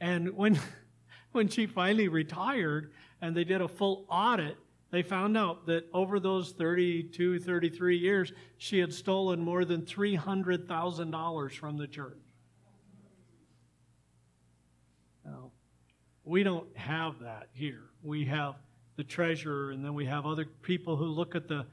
And 0.00 0.34
when, 0.36 0.58
when 1.32 1.48
she 1.48 1.66
finally 1.66 2.08
retired 2.08 2.92
and 3.20 3.36
they 3.36 3.44
did 3.44 3.60
a 3.60 3.68
full 3.68 4.06
audit, 4.08 4.56
they 4.90 5.02
found 5.02 5.36
out 5.36 5.66
that 5.66 5.84
over 5.92 6.18
those 6.18 6.52
32, 6.52 7.40
33 7.40 7.96
years, 7.98 8.32
she 8.56 8.78
had 8.78 8.92
stolen 8.92 9.40
more 9.40 9.64
than 9.64 9.82
$300,000 9.82 11.52
from 11.52 11.76
the 11.76 11.86
church. 11.86 12.16
Now, 15.24 15.50
we 16.24 16.42
don't 16.42 16.74
have 16.76 17.20
that 17.20 17.48
here. 17.52 17.84
We 18.02 18.24
have 18.26 18.54
the 18.96 19.04
treasurer, 19.04 19.72
and 19.72 19.84
then 19.84 19.92
we 19.92 20.06
have 20.06 20.24
other 20.24 20.46
people 20.62 20.96
who 20.96 21.06
look 21.06 21.34
at 21.34 21.48
the 21.48 21.66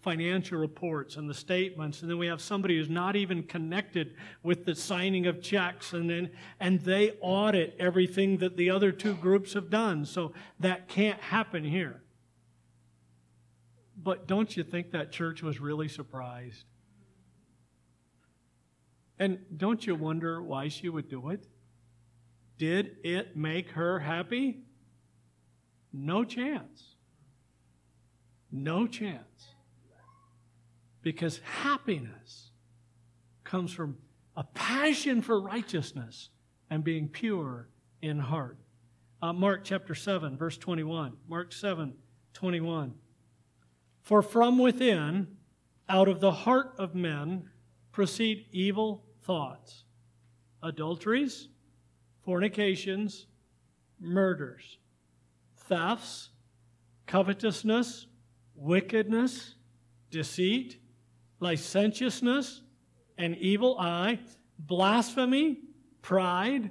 financial 0.00 0.58
reports 0.58 1.16
and 1.16 1.28
the 1.28 1.34
statements, 1.34 2.00
and 2.00 2.10
then 2.10 2.18
we 2.18 2.26
have 2.26 2.40
somebody 2.40 2.78
who's 2.78 2.88
not 2.88 3.14
even 3.14 3.42
connected 3.42 4.14
with 4.42 4.64
the 4.64 4.74
signing 4.74 5.26
of 5.26 5.40
checks, 5.40 5.92
and 5.92 6.10
then 6.10 6.30
and 6.58 6.80
they 6.80 7.12
audit 7.20 7.76
everything 7.78 8.38
that 8.38 8.56
the 8.56 8.70
other 8.70 8.90
two 8.90 9.14
groups 9.14 9.52
have 9.52 9.70
done. 9.70 10.04
So 10.04 10.32
that 10.58 10.88
can't 10.88 11.20
happen 11.20 11.62
here. 11.62 12.00
But 14.02 14.26
don't 14.26 14.56
you 14.56 14.64
think 14.64 14.92
that 14.92 15.12
church 15.12 15.42
was 15.42 15.60
really 15.60 15.88
surprised? 15.88 16.64
And 19.18 19.38
don't 19.56 19.86
you 19.86 19.94
wonder 19.94 20.42
why 20.42 20.68
she 20.68 20.88
would 20.88 21.08
do 21.08 21.30
it? 21.30 21.46
Did 22.58 22.96
it 23.04 23.36
make 23.36 23.70
her 23.70 24.00
happy? 24.00 24.60
No 25.92 26.24
chance. 26.24 26.96
No 28.50 28.86
chance. 28.86 29.54
Because 31.02 31.40
happiness 31.62 32.50
comes 33.44 33.72
from 33.72 33.96
a 34.36 34.44
passion 34.44 35.22
for 35.22 35.40
righteousness 35.40 36.30
and 36.70 36.82
being 36.82 37.08
pure 37.08 37.68
in 38.00 38.18
heart. 38.18 38.58
Uh, 39.20 39.32
Mark 39.32 39.62
chapter 39.64 39.94
7, 39.94 40.36
verse 40.36 40.56
21. 40.56 41.12
Mark 41.28 41.52
7, 41.52 41.94
21. 42.32 42.94
For 44.02 44.20
from 44.20 44.58
within, 44.58 45.28
out 45.88 46.08
of 46.08 46.20
the 46.20 46.32
heart 46.32 46.74
of 46.78 46.94
men, 46.94 47.48
proceed 47.92 48.46
evil 48.50 49.04
thoughts, 49.22 49.84
adulteries, 50.62 51.48
fornications, 52.24 53.26
murders, 54.00 54.78
thefts, 55.56 56.30
covetousness, 57.06 58.06
wickedness, 58.56 59.54
deceit, 60.10 60.78
licentiousness, 61.40 62.62
an 63.18 63.36
evil 63.38 63.78
eye, 63.78 64.18
blasphemy, 64.58 65.58
pride, 66.00 66.70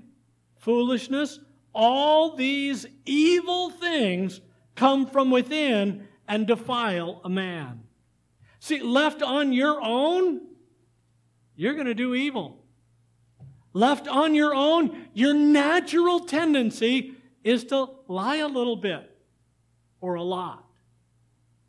foolishness. 0.58 1.40
All 1.74 2.36
these 2.36 2.86
evil 3.06 3.70
things 3.70 4.42
come 4.76 5.06
from 5.06 5.32
within 5.32 6.08
and 6.32 6.48
defile 6.48 7.20
a 7.26 7.30
man. 7.30 7.82
See, 8.62 8.82
left 8.82 9.22
on 9.22 9.52
your 9.52 9.82
own, 9.84 10.40
you're 11.58 11.74
going 11.74 11.88
to 11.88 11.94
do 11.94 12.16
evil. 12.16 12.64
Left 13.74 14.08
on 14.08 14.34
your 14.34 14.56
own, 14.56 15.08
your 15.14 15.34
natural 15.34 16.22
tendency 16.22 17.16
is 17.44 17.66
to 17.66 17.90
lie 18.08 18.38
a 18.38 18.48
little 18.48 18.78
bit 18.78 19.14
or 20.00 20.16
a 20.16 20.24
lot. 20.24 20.64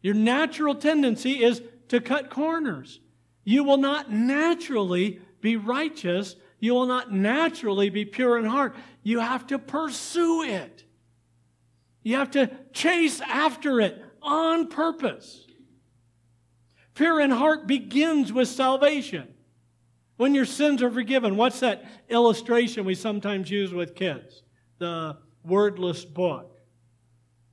Your 0.00 0.14
natural 0.14 0.76
tendency 0.76 1.42
is 1.42 1.60
to 1.88 2.00
cut 2.00 2.30
corners. 2.30 3.00
You 3.42 3.64
will 3.64 3.78
not 3.78 4.12
naturally 4.12 5.20
be 5.40 5.56
righteous. 5.56 6.36
You 6.60 6.74
will 6.74 6.86
not 6.86 7.12
naturally 7.12 7.90
be 7.90 8.04
pure 8.04 8.38
in 8.38 8.44
heart. 8.44 8.76
You 9.02 9.18
have 9.18 9.44
to 9.48 9.58
pursue 9.58 10.44
it. 10.44 10.84
You 12.04 12.14
have 12.18 12.30
to 12.32 12.48
chase 12.72 13.20
after 13.22 13.80
it 13.80 14.04
on 14.22 14.68
purpose. 14.68 15.46
Pure 16.94 17.20
in 17.20 17.30
heart 17.30 17.66
begins 17.66 18.32
with 18.32 18.48
salvation. 18.48 19.28
When 20.16 20.34
your 20.34 20.44
sins 20.44 20.82
are 20.82 20.90
forgiven, 20.90 21.36
what's 21.36 21.60
that 21.60 21.84
illustration 22.08 22.84
we 22.84 22.94
sometimes 22.94 23.50
use 23.50 23.72
with 23.72 23.94
kids? 23.94 24.42
The 24.78 25.18
wordless 25.44 26.04
book. 26.04 26.60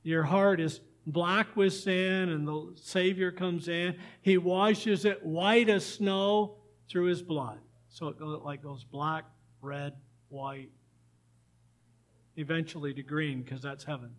Your 0.03 0.23
heart 0.23 0.59
is 0.59 0.81
black 1.07 1.55
with 1.55 1.73
sin, 1.73 2.29
and 2.29 2.47
the 2.47 2.73
Savior 2.75 3.31
comes 3.31 3.67
in. 3.67 3.95
He 4.21 4.37
washes 4.37 5.05
it 5.05 5.25
white 5.25 5.69
as 5.69 5.85
snow 5.85 6.57
through 6.89 7.05
his 7.05 7.21
blood. 7.21 7.59
So 7.89 8.07
it 8.09 8.19
goes, 8.19 8.41
like 8.43 8.61
goes 8.61 8.83
black, 8.83 9.25
red, 9.61 9.93
white, 10.29 10.69
eventually 12.35 12.93
to 12.93 13.03
green, 13.03 13.41
because 13.41 13.61
that's 13.61 13.83
heaven. 13.83 14.11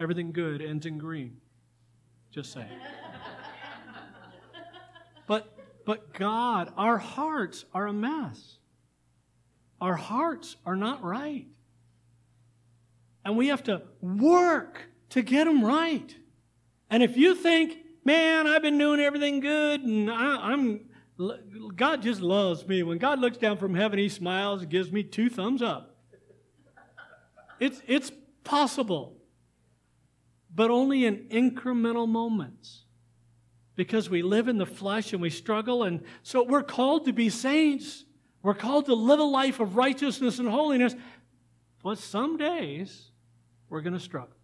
Everything 0.00 0.32
good 0.32 0.62
ends 0.62 0.86
in 0.86 0.98
green. 0.98 1.36
Just 2.38 2.52
saying. 2.52 2.68
but 5.26 5.58
but 5.84 6.14
God, 6.14 6.72
our 6.76 6.96
hearts 6.96 7.64
are 7.74 7.88
a 7.88 7.92
mess. 7.92 8.58
Our 9.80 9.96
hearts 9.96 10.54
are 10.64 10.76
not 10.76 11.02
right. 11.02 11.48
And 13.24 13.36
we 13.36 13.48
have 13.48 13.64
to 13.64 13.82
work 14.00 14.82
to 15.08 15.22
get 15.22 15.46
them 15.46 15.64
right. 15.64 16.14
And 16.88 17.02
if 17.02 17.16
you 17.16 17.34
think, 17.34 17.76
man, 18.04 18.46
I've 18.46 18.62
been 18.62 18.78
doing 18.78 19.00
everything 19.00 19.40
good 19.40 19.80
and 19.80 20.08
I, 20.08 20.52
am 20.52 20.82
God 21.74 22.02
just 22.02 22.20
loves 22.20 22.68
me. 22.68 22.84
When 22.84 22.98
God 22.98 23.18
looks 23.18 23.38
down 23.38 23.56
from 23.56 23.74
heaven, 23.74 23.98
He 23.98 24.08
smiles 24.08 24.62
and 24.62 24.70
gives 24.70 24.92
me 24.92 25.02
two 25.02 25.28
thumbs 25.28 25.60
up. 25.60 25.96
It's, 27.58 27.82
it's 27.88 28.12
possible, 28.44 29.17
but 30.54 30.70
only 30.70 31.04
in 31.04 31.28
incremental 31.28 32.08
moments. 32.08 32.84
because 33.78 34.10
we 34.10 34.22
live 34.22 34.48
in 34.48 34.58
the 34.58 34.66
flesh 34.66 35.12
and 35.12 35.22
we 35.22 35.30
struggle. 35.30 35.84
And 35.84 36.02
so 36.24 36.42
we're 36.42 36.64
called 36.64 37.04
to 37.04 37.12
be 37.12 37.30
saints. 37.30 38.04
We're 38.42 38.54
called 38.54 38.86
to 38.86 38.94
live 38.94 39.20
a 39.20 39.22
life 39.22 39.60
of 39.60 39.76
righteousness 39.76 40.40
and 40.40 40.48
holiness. 40.48 40.96
But 41.84 41.98
some 41.98 42.36
days 42.36 43.12
we're 43.70 43.82
going 43.82 43.92
to 43.92 44.00
struggle. 44.00 44.34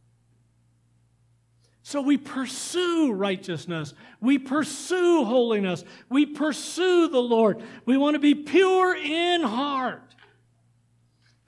So 1.82 2.00
we 2.00 2.16
pursue 2.16 3.12
righteousness. 3.12 3.92
We 4.20 4.38
pursue 4.38 5.24
holiness. 5.24 5.84
We 6.08 6.26
pursue 6.26 7.08
the 7.08 7.18
Lord. 7.18 7.60
We 7.86 7.96
want 7.96 8.14
to 8.14 8.20
be 8.20 8.36
pure 8.36 8.96
in 8.96 9.42
heart. 9.42 10.13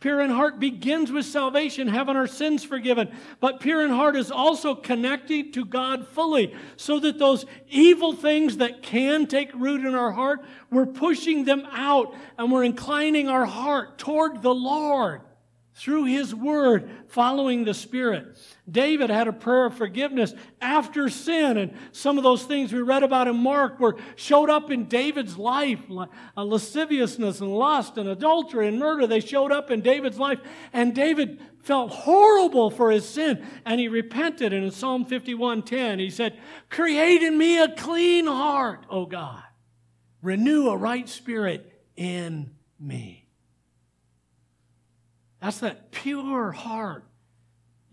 Pure 0.06 0.20
in 0.20 0.30
heart 0.30 0.60
begins 0.60 1.10
with 1.10 1.26
salvation, 1.26 1.88
having 1.88 2.14
our 2.14 2.28
sins 2.28 2.62
forgiven. 2.62 3.10
But 3.40 3.58
pure 3.58 3.84
in 3.84 3.90
heart 3.90 4.14
is 4.14 4.30
also 4.30 4.76
connected 4.76 5.52
to 5.54 5.64
God 5.64 6.06
fully, 6.06 6.54
so 6.76 7.00
that 7.00 7.18
those 7.18 7.44
evil 7.68 8.12
things 8.12 8.58
that 8.58 8.84
can 8.84 9.26
take 9.26 9.52
root 9.52 9.84
in 9.84 9.96
our 9.96 10.12
heart, 10.12 10.44
we're 10.70 10.86
pushing 10.86 11.44
them 11.44 11.66
out 11.72 12.14
and 12.38 12.52
we're 12.52 12.62
inclining 12.62 13.28
our 13.28 13.46
heart 13.46 13.98
toward 13.98 14.42
the 14.42 14.54
Lord 14.54 15.22
through 15.74 16.04
his 16.04 16.32
word, 16.32 16.88
following 17.08 17.64
the 17.64 17.74
Spirit. 17.74 18.38
David 18.68 19.10
had 19.10 19.28
a 19.28 19.32
prayer 19.32 19.66
of 19.66 19.74
forgiveness 19.74 20.34
after 20.60 21.08
sin, 21.08 21.56
and 21.56 21.72
some 21.92 22.18
of 22.18 22.24
those 22.24 22.42
things 22.42 22.72
we 22.72 22.80
read 22.80 23.04
about 23.04 23.28
in 23.28 23.36
Mark 23.36 23.78
were 23.78 23.96
showed 24.16 24.50
up 24.50 24.70
in 24.70 24.86
David's 24.86 25.38
life. 25.38 25.80
Lasciviousness 26.36 27.40
and 27.40 27.54
lust 27.54 27.96
and 27.96 28.08
adultery 28.08 28.66
and 28.66 28.78
murder, 28.78 29.06
they 29.06 29.20
showed 29.20 29.52
up 29.52 29.70
in 29.70 29.82
David's 29.82 30.18
life, 30.18 30.40
and 30.72 30.94
David 30.94 31.40
felt 31.62 31.92
horrible 31.92 32.70
for 32.70 32.90
his 32.90 33.08
sin, 33.08 33.44
and 33.64 33.78
he 33.78 33.86
repented. 33.88 34.52
And 34.52 34.64
in 34.64 34.70
Psalm 34.72 35.04
51:10, 35.04 36.00
he 36.00 36.10
said, 36.10 36.38
Create 36.68 37.22
in 37.22 37.38
me 37.38 37.60
a 37.60 37.68
clean 37.68 38.26
heart, 38.26 38.84
O 38.90 39.06
God. 39.06 39.42
Renew 40.22 40.70
a 40.70 40.76
right 40.76 41.08
spirit 41.08 41.72
in 41.96 42.50
me. 42.80 43.28
That's 45.40 45.60
that 45.60 45.92
pure 45.92 46.50
heart. 46.50 47.04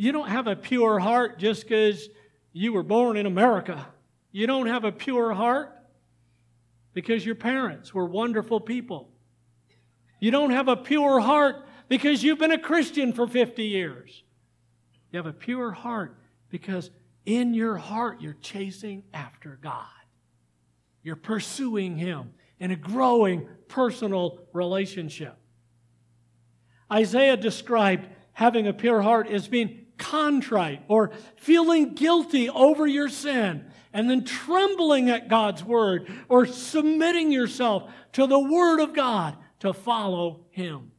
You 0.03 0.11
don't 0.11 0.27
have 0.27 0.47
a 0.47 0.55
pure 0.57 0.99
heart 0.99 1.39
just 1.39 1.63
because 1.63 2.09
you 2.51 2.73
were 2.73 2.83
born 2.83 3.15
in 3.15 3.25
America. 3.25 3.87
You 4.33 4.47
don't 4.47 4.67
have 4.67 4.83
a 4.83 4.91
pure 4.91 5.31
heart 5.31 5.73
because 6.93 7.25
your 7.25 7.35
parents 7.35 7.93
were 7.93 8.05
wonderful 8.05 8.59
people. 8.59 9.09
You 10.19 10.29
don't 10.29 10.49
have 10.49 10.67
a 10.67 10.75
pure 10.75 11.21
heart 11.21 11.65
because 11.87 12.21
you've 12.21 12.37
been 12.37 12.51
a 12.51 12.59
Christian 12.59 13.13
for 13.13 13.27
50 13.27 13.63
years. 13.63 14.23
You 15.13 15.17
have 15.19 15.25
a 15.25 15.31
pure 15.31 15.71
heart 15.71 16.17
because 16.49 16.91
in 17.25 17.53
your 17.53 17.77
heart 17.77 18.19
you're 18.19 18.35
chasing 18.41 19.03
after 19.13 19.57
God. 19.61 19.85
You're 21.01 21.15
pursuing 21.15 21.95
Him 21.95 22.33
in 22.59 22.71
a 22.71 22.75
growing 22.75 23.47
personal 23.69 24.39
relationship. 24.51 25.37
Isaiah 26.91 27.37
described 27.37 28.09
having 28.33 28.67
a 28.67 28.73
pure 28.73 29.01
heart 29.01 29.29
as 29.29 29.47
being 29.47 29.82
contrite 29.97 30.83
or 30.87 31.11
feeling 31.35 31.93
guilty 31.93 32.49
over 32.49 32.85
your 32.87 33.09
sin 33.09 33.65
and 33.93 34.09
then 34.09 34.23
trembling 34.23 35.09
at 35.09 35.27
God's 35.27 35.63
word 35.63 36.11
or 36.29 36.45
submitting 36.45 37.31
yourself 37.31 37.91
to 38.13 38.27
the 38.27 38.39
word 38.39 38.79
of 38.79 38.93
God 38.93 39.37
to 39.59 39.73
follow 39.73 40.45
Him. 40.51 40.91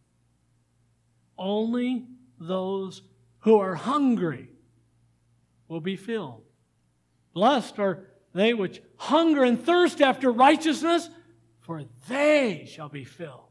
Only 1.36 2.06
those 2.38 3.02
who 3.40 3.58
are 3.58 3.74
hungry 3.74 4.48
will 5.68 5.80
be 5.80 5.96
filled. 5.96 6.42
Blessed 7.32 7.78
are 7.78 8.06
they 8.32 8.54
which 8.54 8.80
hunger 8.96 9.42
and 9.42 9.64
thirst 9.64 10.00
after 10.00 10.30
righteousness, 10.30 11.08
for 11.60 11.82
they 12.08 12.68
shall 12.70 12.88
be 12.88 13.04
filled 13.04 13.44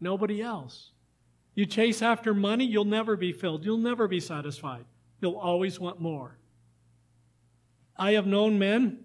nobody 0.00 0.42
else. 0.42 0.89
You 1.60 1.66
chase 1.66 2.00
after 2.00 2.32
money, 2.32 2.64
you'll 2.64 2.86
never 2.86 3.18
be 3.18 3.32
filled. 3.32 3.66
You'll 3.66 3.76
never 3.76 4.08
be 4.08 4.18
satisfied. 4.18 4.86
You'll 5.20 5.36
always 5.36 5.78
want 5.78 6.00
more. 6.00 6.38
I 7.98 8.12
have 8.12 8.26
known 8.26 8.58
men 8.58 9.00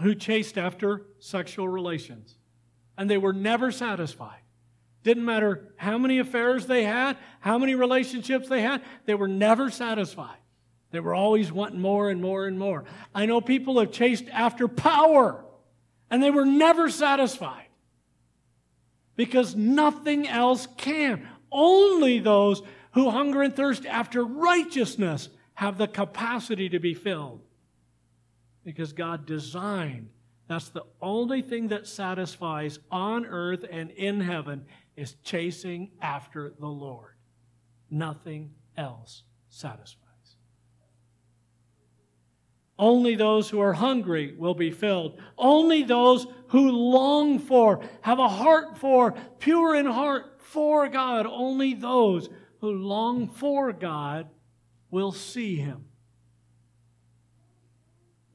who 0.00 0.14
chased 0.14 0.56
after 0.56 1.02
sexual 1.18 1.68
relations, 1.68 2.38
and 2.96 3.10
they 3.10 3.18
were 3.18 3.34
never 3.34 3.70
satisfied. 3.70 4.40
Didn't 5.02 5.26
matter 5.26 5.74
how 5.76 5.98
many 5.98 6.20
affairs 6.20 6.64
they 6.64 6.84
had, 6.84 7.18
how 7.40 7.58
many 7.58 7.74
relationships 7.74 8.48
they 8.48 8.62
had, 8.62 8.80
they 9.04 9.14
were 9.14 9.28
never 9.28 9.68
satisfied. 9.68 10.38
They 10.90 11.00
were 11.00 11.14
always 11.14 11.52
wanting 11.52 11.82
more 11.82 12.08
and 12.08 12.22
more 12.22 12.46
and 12.46 12.58
more. 12.58 12.84
I 13.14 13.26
know 13.26 13.42
people 13.42 13.78
have 13.78 13.92
chased 13.92 14.24
after 14.32 14.68
power, 14.68 15.44
and 16.10 16.22
they 16.22 16.30
were 16.30 16.46
never 16.46 16.88
satisfied 16.88 17.66
because 19.16 19.54
nothing 19.54 20.26
else 20.26 20.66
can. 20.78 21.28
Only 21.54 22.18
those 22.18 22.62
who 22.92 23.10
hunger 23.10 23.42
and 23.42 23.54
thirst 23.54 23.86
after 23.86 24.24
righteousness 24.24 25.28
have 25.54 25.78
the 25.78 25.86
capacity 25.86 26.68
to 26.68 26.80
be 26.80 26.94
filled. 26.94 27.42
Because 28.64 28.92
God 28.92 29.24
designed, 29.24 30.08
that's 30.48 30.68
the 30.70 30.84
only 31.00 31.42
thing 31.42 31.68
that 31.68 31.86
satisfies 31.86 32.80
on 32.90 33.24
earth 33.24 33.64
and 33.70 33.90
in 33.92 34.20
heaven 34.20 34.66
is 34.96 35.14
chasing 35.22 35.92
after 36.02 36.52
the 36.58 36.66
Lord. 36.66 37.14
Nothing 37.88 38.50
else 38.76 39.22
satisfies. 39.48 40.00
Only 42.76 43.14
those 43.14 43.48
who 43.48 43.60
are 43.60 43.74
hungry 43.74 44.34
will 44.36 44.54
be 44.54 44.72
filled. 44.72 45.20
Only 45.38 45.84
those 45.84 46.26
who 46.48 46.72
long 46.72 47.38
for, 47.38 47.80
have 48.00 48.18
a 48.18 48.28
heart 48.28 48.76
for, 48.78 49.14
pure 49.38 49.76
in 49.76 49.86
heart 49.86 50.33
for 50.54 50.88
God, 50.88 51.26
only 51.26 51.74
those 51.74 52.28
who 52.60 52.70
long 52.70 53.28
for 53.28 53.72
God 53.72 54.28
will 54.88 55.10
see 55.10 55.56
Him. 55.56 55.86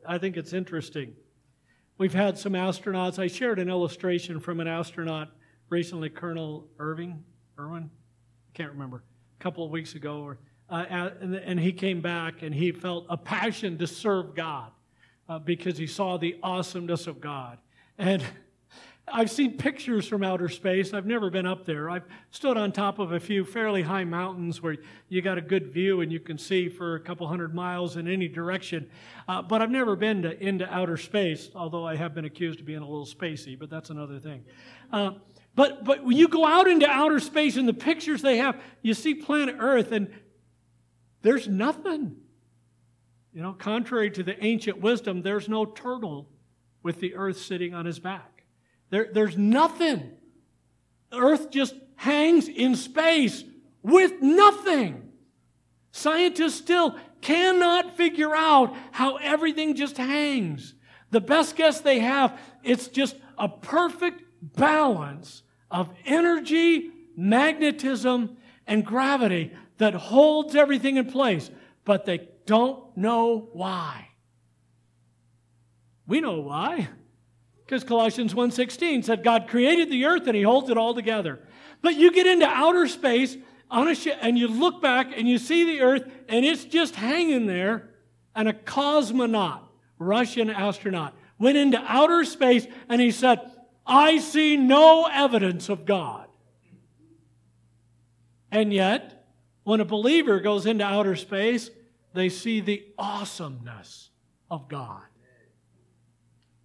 I 0.05 0.17
think 0.17 0.35
it's 0.35 0.51
interesting. 0.51 1.13
We've 1.97 2.13
had 2.13 2.37
some 2.37 2.53
astronauts. 2.53 3.19
I 3.19 3.27
shared 3.27 3.57
an 3.57 3.69
illustration 3.69 4.41
from 4.41 4.59
an 4.59 4.67
astronaut 4.67 5.29
recently, 5.69 6.09
Colonel 6.09 6.67
Irving, 6.77 7.23
Irwin, 7.57 7.89
I 7.89 8.57
can't 8.57 8.71
remember, 8.73 9.03
a 9.39 9.43
couple 9.43 9.65
of 9.65 9.71
weeks 9.71 9.95
ago, 9.95 10.21
or 10.21 10.39
uh, 10.69 11.09
and, 11.21 11.35
and, 11.35 11.59
he 11.59 11.71
came 11.71 11.99
back 11.99 12.43
and 12.43 12.53
he 12.53 12.71
felt 12.71 13.05
a 13.09 13.17
passion 13.17 13.77
to 13.79 13.87
serve 13.87 14.35
God 14.35 14.71
uh, 15.27 15.39
because 15.39 15.77
he 15.77 15.87
saw 15.87 16.17
the 16.17 16.35
awesomeness 16.43 17.07
of 17.07 17.19
God. 17.19 17.57
And 17.97 18.23
I've 19.11 19.31
seen 19.31 19.57
pictures 19.57 20.07
from 20.07 20.23
outer 20.23 20.49
space. 20.49 20.93
I've 20.93 21.05
never 21.05 21.29
been 21.29 21.45
up 21.45 21.65
there. 21.65 21.89
I've 21.89 22.05
stood 22.31 22.57
on 22.57 22.71
top 22.71 22.99
of 22.99 23.11
a 23.11 23.19
few 23.19 23.43
fairly 23.43 23.81
high 23.81 24.03
mountains 24.03 24.61
where 24.61 24.77
you 25.07 25.21
got 25.21 25.37
a 25.37 25.41
good 25.41 25.71
view 25.71 26.01
and 26.01 26.11
you 26.11 26.19
can 26.19 26.37
see 26.37 26.69
for 26.69 26.95
a 26.95 26.99
couple 26.99 27.27
hundred 27.27 27.53
miles 27.53 27.97
in 27.97 28.07
any 28.07 28.27
direction. 28.27 28.89
Uh, 29.27 29.41
but 29.41 29.61
I've 29.61 29.71
never 29.71 29.95
been 29.95 30.21
to, 30.23 30.41
into 30.41 30.71
outer 30.73 30.97
space, 30.97 31.49
although 31.55 31.85
I 31.85 31.95
have 31.95 32.13
been 32.13 32.25
accused 32.25 32.59
of 32.59 32.65
being 32.65 32.81
a 32.81 32.87
little 32.87 33.05
spacey, 33.05 33.57
but 33.57 33.69
that's 33.69 33.89
another 33.89 34.19
thing. 34.19 34.43
Uh, 34.91 35.11
but, 35.55 35.83
but 35.83 36.03
when 36.03 36.15
you 36.15 36.27
go 36.27 36.45
out 36.45 36.67
into 36.67 36.87
outer 36.87 37.19
space 37.19 37.57
and 37.57 37.67
the 37.67 37.73
pictures 37.73 38.21
they 38.21 38.37
have, 38.37 38.61
you 38.81 38.93
see 38.93 39.13
planet 39.13 39.55
Earth 39.59 39.91
and 39.91 40.09
there's 41.21 41.47
nothing. 41.47 42.15
You 43.33 43.41
know, 43.41 43.53
contrary 43.53 44.09
to 44.11 44.23
the 44.23 44.43
ancient 44.43 44.81
wisdom, 44.81 45.21
there's 45.21 45.47
no 45.47 45.65
turtle 45.65 46.27
with 46.81 46.99
the 46.99 47.15
earth 47.15 47.37
sitting 47.37 47.73
on 47.73 47.85
his 47.85 47.99
back. 47.99 48.38
There, 48.89 49.09
there's 49.11 49.37
nothing. 49.37 50.11
Earth 51.11 51.51
just 51.51 51.75
hangs 51.95 52.47
in 52.47 52.75
space 52.75 53.43
with 53.83 54.21
nothing. 54.21 55.11
Scientists 55.91 56.55
still 56.55 56.95
cannot 57.21 57.97
figure 57.97 58.35
out 58.35 58.75
how 58.91 59.17
everything 59.17 59.75
just 59.75 59.97
hangs. 59.97 60.73
The 61.11 61.21
best 61.21 61.55
guess 61.55 61.81
they 61.81 61.99
have, 61.99 62.39
it's 62.63 62.87
just 62.87 63.15
a 63.37 63.49
perfect 63.49 64.23
balance 64.41 65.43
of 65.71 65.89
energy, 66.05 66.91
magnetism, 67.15 68.37
and 68.67 68.85
gravity 68.85 69.51
that 69.77 69.93
holds 69.93 70.55
everything 70.55 70.97
in 70.97 71.09
place, 71.09 71.49
but 71.85 72.05
they 72.05 72.29
don't 72.45 72.95
know 72.95 73.49
why. 73.53 74.09
We 76.07 76.21
know 76.21 76.39
why. 76.41 76.89
Because 77.69 77.83
Colossians 77.83 78.33
1:16 78.33 79.03
said 79.03 79.23
God 79.23 79.47
created 79.47 79.91
the 79.91 80.05
earth 80.05 80.25
and 80.25 80.35
he 80.35 80.41
holds 80.41 80.71
it 80.71 80.77
all 80.77 80.95
together. 80.95 81.39
But 81.83 81.97
you 81.97 82.11
get 82.11 82.25
into 82.25 82.47
outer 82.47 82.87
space 82.87 83.37
on 83.69 83.87
a 83.87 83.93
ship 83.93 84.17
and 84.21 84.39
you 84.39 84.47
look 84.47 84.81
back 84.81 85.15
and 85.15 85.29
you 85.29 85.37
see 85.37 85.65
the 85.65 85.81
earth 85.81 86.11
and 86.27 86.43
it's 86.43 86.65
just 86.65 86.95
hanging 86.95 87.45
there 87.45 87.91
and 88.35 88.49
a 88.49 88.53
cosmonaut, 88.53 89.59
Russian 89.99 90.49
astronaut, 90.49 91.13
went 91.37 91.59
into 91.59 91.79
outer 91.85 92.23
space 92.23 92.65
and 92.89 92.99
he 92.99 93.11
said, 93.11 93.39
"I 93.85 94.17
see 94.17 94.57
no 94.57 95.05
evidence 95.05 95.69
of 95.69 95.85
God." 95.85 96.27
And 98.51 98.73
yet, 98.73 99.27
when 99.63 99.79
a 99.79 99.85
believer 99.85 100.39
goes 100.39 100.65
into 100.65 100.83
outer 100.83 101.15
space, 101.15 101.69
they 102.15 102.29
see 102.29 102.61
the 102.61 102.83
awesomeness 102.97 104.09
of 104.49 104.67
God. 104.67 105.08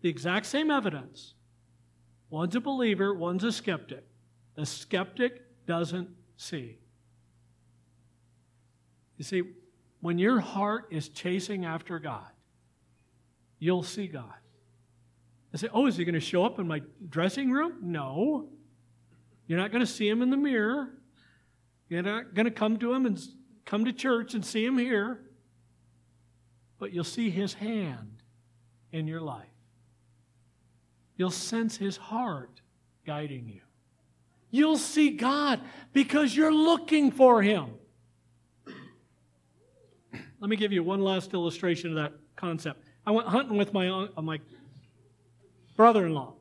The 0.05 0.11
exact 0.11 0.45
same 0.45 0.71
evidence. 0.71 1.33
One's 2.29 2.55
a 2.55 2.61
believer, 2.61 3.15
one's 3.15 3.43
a 3.43 3.51
skeptic. 3.51 4.05
The 4.55 4.67
skeptic 4.67 5.41
doesn't 5.65 6.11
see. 6.37 6.77
You 9.17 9.25
see, 9.25 9.45
when 10.03 10.19
your 10.19 10.41
heart 10.41 10.89
is 10.91 11.09
chasing 11.09 11.65
after 11.65 11.99
God, 11.99 12.29
you'll 13.59 13.83
see 13.83 14.07
God. 14.07 14.35
I 15.55 15.57
say, 15.57 15.69
oh, 15.73 15.87
is 15.87 15.97
he 15.97 16.05
going 16.05 16.13
to 16.13 16.21
show 16.21 16.45
up 16.45 16.59
in 16.59 16.69
my 16.69 16.83
dressing 17.09 17.51
room? 17.51 17.79
No. 17.81 18.51
You're 19.47 19.59
not 19.59 19.73
going 19.73 19.81
to 19.81 19.91
see 19.91 20.07
him 20.07 20.21
in 20.21 20.29
the 20.29 20.37
mirror. 20.37 20.91
You're 21.89 22.03
not 22.03 22.35
going 22.35 22.45
to 22.45 22.53
come 22.53 22.77
to 22.77 22.93
him 22.93 23.07
and 23.07 23.19
come 23.65 23.87
to 23.87 23.93
church 23.95 24.35
and 24.35 24.45
see 24.45 24.67
him 24.67 24.77
here. 24.77 25.23
But 26.79 26.93
you'll 26.93 27.05
see 27.05 27.31
his 27.31 27.55
hand 27.55 28.21
in 28.93 29.09
your 29.09 29.23
life. 29.23 29.54
You'll 31.17 31.31
sense 31.31 31.77
his 31.77 31.97
heart 31.97 32.61
guiding 33.07 33.49
you. 33.49 33.61
You'll 34.51 34.79
see 34.79 35.11
God 35.11 35.61
because 35.93 36.37
you're 36.37 36.53
looking 36.53 37.11
for 37.11 37.43
him. 37.43 37.71
Let 40.41 40.51
me 40.51 40.57
give 40.57 40.73
you 40.73 40.83
one 40.83 41.01
last 41.01 41.35
illustration 41.35 41.91
of 41.91 41.97
that 41.97 42.13
concept. 42.37 42.85
I 43.07 43.11
went 43.11 43.29
hunting 43.29 43.57
with 43.57 43.73
my, 43.73 43.89
uh, 43.89 44.23
my 44.23 44.41
brother 45.77 46.07
in 46.07 46.15
law, 46.15 46.35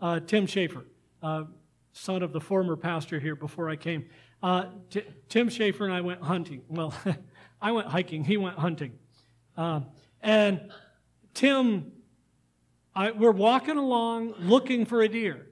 uh, 0.00 0.20
Tim 0.20 0.46
Schaefer, 0.46 0.84
uh, 1.22 1.44
son 1.92 2.22
of 2.22 2.32
the 2.32 2.40
former 2.40 2.76
pastor 2.76 3.18
here 3.18 3.34
before 3.36 3.68
I 3.68 3.76
came. 3.76 4.06
Uh, 4.42 4.66
T- 4.90 5.02
Tim 5.28 5.48
Schaefer 5.48 5.84
and 5.84 5.92
I 5.92 6.00
went 6.00 6.22
hunting. 6.22 6.62
Well, 6.68 6.94
I 7.60 7.72
went 7.72 7.88
hiking, 7.88 8.24
he 8.24 8.36
went 8.36 8.56
hunting. 8.56 8.92
Uh, 9.56 9.80
and 10.22 10.70
Tim, 11.34 11.92
I, 12.98 13.12
we're 13.12 13.30
walking 13.30 13.76
along 13.76 14.34
looking 14.40 14.84
for 14.84 15.02
a 15.02 15.08
deer. 15.08 15.46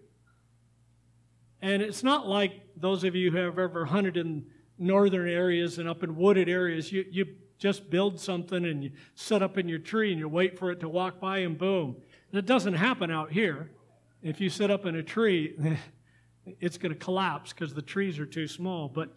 And 1.63 1.81
it's 1.81 2.03
not 2.03 2.27
like 2.27 2.61
those 2.77 3.05
of 3.05 3.15
you 3.15 3.31
who 3.31 3.37
have 3.37 3.61
ever 3.61 3.85
hunted 3.85 4.17
in 4.17 4.47
northern 4.79 5.29
areas 5.29 5.79
and 5.79 5.89
up 5.89 6.03
in 6.03 6.17
wooded 6.17 6.49
areas. 6.49 6.91
You, 6.91 7.05
you 7.09 7.27
just 7.57 7.89
build 7.89 8.19
something 8.19 8.65
and 8.65 8.83
you 8.83 8.91
set 9.15 9.45
up 9.45 9.59
in 9.59 9.69
your 9.69 9.79
tree 9.79 10.11
and 10.11 10.19
you 10.19 10.29
wait 10.29 10.59
for 10.59 10.73
it 10.73 10.81
to 10.81 10.89
walk 10.89 11.21
by 11.21 11.39
and 11.39 11.57
boom. 11.57 11.95
It 12.33 12.47
doesn't 12.47 12.75
happen 12.75 13.13
out 13.13 13.31
here. 13.31 13.71
If 14.25 14.41
you 14.41 14.51
sit 14.51 14.73
up 14.73 14.85
in 14.85 14.97
a 14.97 15.03
tree, 15.05 15.55
it's 16.59 16.79
going 16.79 16.93
to 16.93 16.99
collapse 16.99 17.53
because 17.53 17.73
the 17.73 17.81
trees 17.81 18.19
are 18.19 18.27
too 18.27 18.49
small. 18.49 18.89
But, 18.89 19.11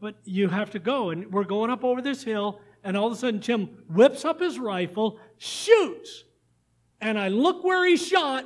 but 0.00 0.16
you 0.24 0.48
have 0.48 0.70
to 0.70 0.80
go. 0.80 1.10
And 1.10 1.32
we're 1.32 1.44
going 1.44 1.70
up 1.70 1.84
over 1.84 2.02
this 2.02 2.24
hill, 2.24 2.60
and 2.82 2.96
all 2.96 3.06
of 3.06 3.12
a 3.12 3.16
sudden, 3.16 3.38
Tim 3.38 3.66
whips 3.88 4.24
up 4.24 4.40
his 4.40 4.58
rifle, 4.58 5.20
shoots. 5.36 6.24
And 7.00 7.18
I 7.18 7.28
look 7.28 7.64
where 7.64 7.86
he 7.86 7.96
shot, 7.96 8.44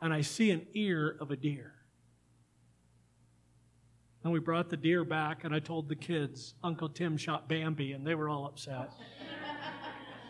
and 0.00 0.12
I 0.12 0.20
see 0.20 0.50
an 0.50 0.66
ear 0.74 1.16
of 1.20 1.30
a 1.30 1.36
deer. 1.36 1.72
And 4.22 4.32
we 4.32 4.40
brought 4.40 4.70
the 4.70 4.76
deer 4.76 5.04
back, 5.04 5.44
and 5.44 5.54
I 5.54 5.60
told 5.60 5.88
the 5.88 5.94
kids, 5.94 6.54
Uncle 6.62 6.88
Tim 6.88 7.16
shot 7.16 7.48
Bambi, 7.48 7.92
and 7.92 8.06
they 8.06 8.14
were 8.14 8.28
all 8.28 8.46
upset. 8.46 8.90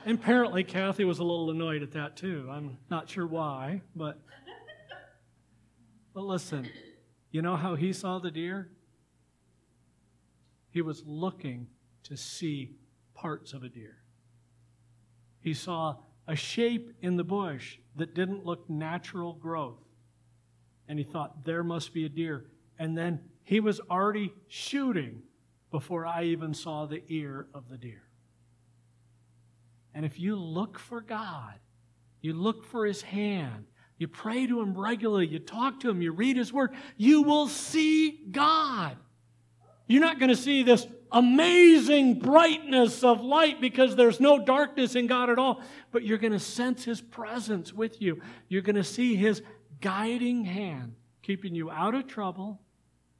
and 0.04 0.18
apparently, 0.18 0.64
Kathy 0.64 1.04
was 1.04 1.18
a 1.18 1.24
little 1.24 1.50
annoyed 1.50 1.82
at 1.82 1.92
that 1.92 2.16
too. 2.16 2.46
I'm 2.50 2.78
not 2.90 3.08
sure 3.08 3.26
why, 3.26 3.82
but. 3.94 4.20
But 6.14 6.24
listen, 6.24 6.70
you 7.30 7.42
know 7.42 7.56
how 7.56 7.74
he 7.74 7.92
saw 7.92 8.18
the 8.18 8.30
deer? 8.30 8.70
He 10.70 10.80
was 10.80 11.02
looking 11.06 11.66
to 12.04 12.16
see 12.16 12.76
parts 13.14 13.52
of 13.52 13.62
a 13.62 13.68
deer. 13.68 13.98
He 15.40 15.52
saw 15.52 15.96
a 16.26 16.36
shape 16.36 16.92
in 17.00 17.16
the 17.16 17.24
bush 17.24 17.78
that 17.96 18.14
didn't 18.14 18.44
look 18.44 18.68
natural 18.68 19.34
growth. 19.34 19.78
And 20.88 20.98
he 20.98 21.04
thought, 21.04 21.44
there 21.44 21.64
must 21.64 21.92
be 21.92 22.04
a 22.04 22.08
deer. 22.08 22.46
And 22.78 22.96
then 22.96 23.20
he 23.44 23.60
was 23.60 23.80
already 23.90 24.32
shooting 24.48 25.22
before 25.70 26.06
I 26.06 26.24
even 26.24 26.54
saw 26.54 26.86
the 26.86 27.02
ear 27.08 27.46
of 27.54 27.68
the 27.68 27.76
deer. 27.76 28.02
And 29.94 30.04
if 30.04 30.18
you 30.20 30.36
look 30.36 30.78
for 30.78 31.00
God, 31.00 31.54
you 32.20 32.34
look 32.34 32.64
for 32.64 32.84
his 32.84 33.02
hand, 33.02 33.66
you 33.98 34.08
pray 34.08 34.46
to 34.46 34.60
him 34.60 34.76
regularly, 34.76 35.26
you 35.26 35.38
talk 35.38 35.80
to 35.80 35.90
him, 35.90 36.02
you 36.02 36.12
read 36.12 36.36
his 36.36 36.52
word, 36.52 36.74
you 36.96 37.22
will 37.22 37.48
see 37.48 38.20
God. 38.30 38.96
You're 39.86 40.02
not 40.02 40.18
going 40.18 40.28
to 40.28 40.36
see 40.36 40.62
this 40.62 40.86
amazing 41.12 42.18
brightness 42.18 43.02
of 43.04 43.20
light 43.20 43.60
because 43.60 43.96
there's 43.96 44.20
no 44.20 44.38
darkness 44.38 44.94
in 44.94 45.06
God 45.06 45.30
at 45.30 45.38
all, 45.38 45.62
but 45.92 46.02
you're 46.02 46.18
going 46.18 46.32
to 46.32 46.38
sense 46.38 46.84
his 46.84 47.00
presence 47.00 47.72
with 47.72 48.00
you. 48.00 48.20
You're 48.48 48.62
going 48.62 48.76
to 48.76 48.84
see 48.84 49.16
his 49.16 49.42
guiding 49.80 50.44
hand 50.44 50.94
keeping 51.22 51.54
you 51.54 51.70
out 51.70 51.94
of 51.94 52.06
trouble 52.06 52.60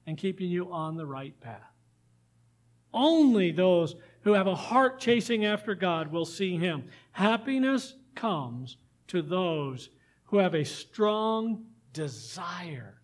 and 0.07 0.17
keeping 0.17 0.49
you 0.49 0.73
on 0.73 0.97
the 0.97 1.07
right 1.07 1.39
path. 1.41 1.73
Only 2.95 3.51
those 3.51 3.97
who 4.23 4.33
have 4.33 4.47
a 4.47 4.55
heart 4.55 5.01
chasing 5.01 5.45
after 5.45 5.75
God 5.75 6.11
will 6.11 6.25
see 6.25 6.57
Him. 6.57 6.85
Happiness 7.13 7.95
comes 8.15 8.77
to 9.09 9.23
those 9.23 9.91
who 10.25 10.39
have 10.39 10.55
a 10.55 10.65
strong 10.65 11.67
desire 11.93 13.01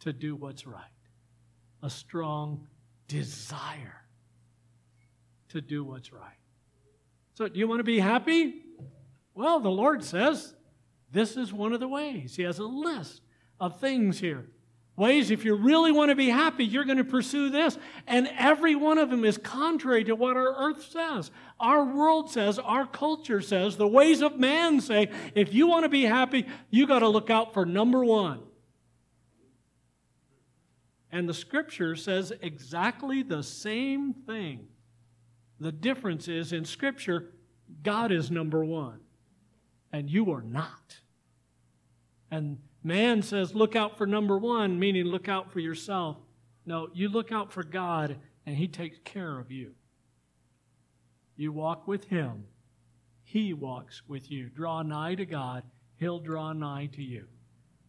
to 0.00 0.12
do 0.12 0.34
what's 0.34 0.66
right. 0.66 0.82
A 1.82 1.90
strong 1.90 2.66
desire 3.08 3.99
to 5.50 5.60
do 5.60 5.84
what's 5.84 6.12
right. 6.12 6.38
So, 7.34 7.48
do 7.48 7.58
you 7.58 7.68
want 7.68 7.80
to 7.80 7.84
be 7.84 8.00
happy? 8.00 8.62
Well, 9.34 9.60
the 9.60 9.70
Lord 9.70 10.04
says 10.04 10.54
this 11.12 11.36
is 11.36 11.52
one 11.52 11.72
of 11.72 11.80
the 11.80 11.88
ways. 11.88 12.36
He 12.36 12.42
has 12.42 12.58
a 12.58 12.64
list 12.64 13.22
of 13.58 13.80
things 13.80 14.20
here 14.20 14.46
ways, 15.00 15.30
if 15.30 15.44
you 15.46 15.54
really 15.54 15.90
want 15.90 16.10
to 16.10 16.14
be 16.14 16.28
happy, 16.28 16.64
you're 16.64 16.84
going 16.84 16.98
to 16.98 17.04
pursue 17.04 17.48
this. 17.48 17.78
And 18.06 18.30
every 18.38 18.74
one 18.74 18.98
of 18.98 19.10
them 19.10 19.24
is 19.24 19.38
contrary 19.38 20.04
to 20.04 20.14
what 20.14 20.36
our 20.36 20.68
earth 20.68 20.90
says. 20.90 21.30
Our 21.58 21.84
world 21.84 22.30
says, 22.30 22.58
our 22.58 22.86
culture 22.86 23.40
says, 23.40 23.76
the 23.76 23.88
ways 23.88 24.22
of 24.22 24.38
man 24.38 24.80
say, 24.80 25.08
if 25.34 25.54
you 25.54 25.66
want 25.66 25.84
to 25.84 25.88
be 25.88 26.02
happy, 26.02 26.46
you 26.68 26.86
got 26.86 27.00
to 27.00 27.08
look 27.08 27.30
out 27.30 27.54
for 27.54 27.64
number 27.64 28.04
one. 28.04 28.40
And 31.10 31.28
the 31.28 31.34
scripture 31.34 31.96
says 31.96 32.32
exactly 32.40 33.22
the 33.22 33.42
same 33.42 34.12
thing. 34.12 34.68
The 35.60 35.72
difference 35.72 36.26
is 36.26 36.52
in 36.52 36.64
scripture, 36.64 37.32
God 37.82 38.10
is 38.10 38.30
number 38.30 38.64
one, 38.64 39.00
and 39.92 40.10
you 40.10 40.32
are 40.32 40.42
not. 40.42 41.00
And 42.30 42.58
Man 42.82 43.22
says, 43.22 43.54
look 43.54 43.76
out 43.76 43.98
for 43.98 44.06
number 44.06 44.38
one, 44.38 44.78
meaning 44.78 45.04
look 45.04 45.28
out 45.28 45.52
for 45.52 45.60
yourself. 45.60 46.16
No, 46.64 46.88
you 46.94 47.08
look 47.08 47.30
out 47.30 47.52
for 47.52 47.62
God, 47.62 48.16
and 48.46 48.56
He 48.56 48.68
takes 48.68 48.98
care 49.04 49.38
of 49.38 49.50
you. 49.50 49.72
You 51.36 51.52
walk 51.52 51.86
with 51.86 52.04
Him, 52.04 52.44
He 53.22 53.52
walks 53.52 54.02
with 54.08 54.30
you. 54.30 54.48
Draw 54.48 54.82
nigh 54.82 55.14
to 55.14 55.26
God, 55.26 55.64
He'll 55.96 56.20
draw 56.20 56.52
nigh 56.52 56.88
to 56.94 57.02
you. 57.02 57.26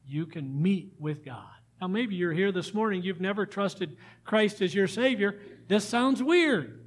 You 0.05 0.25
can 0.25 0.61
meet 0.61 0.93
with 0.99 1.23
God. 1.23 1.47
Now, 1.79 1.87
maybe 1.87 2.15
you're 2.15 2.33
here 2.33 2.51
this 2.51 2.73
morning, 2.73 3.01
you've 3.01 3.21
never 3.21 3.45
trusted 3.45 3.97
Christ 4.25 4.61
as 4.61 4.75
your 4.75 4.87
Savior. 4.87 5.39
This 5.67 5.87
sounds 5.87 6.21
weird. 6.21 6.80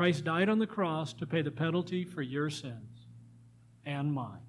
Christ 0.00 0.24
died 0.24 0.48
on 0.48 0.58
the 0.58 0.66
cross 0.66 1.12
to 1.12 1.26
pay 1.26 1.42
the 1.42 1.50
penalty 1.50 2.06
for 2.06 2.22
your 2.22 2.48
sins 2.48 3.06
and 3.84 4.10
mine. 4.10 4.40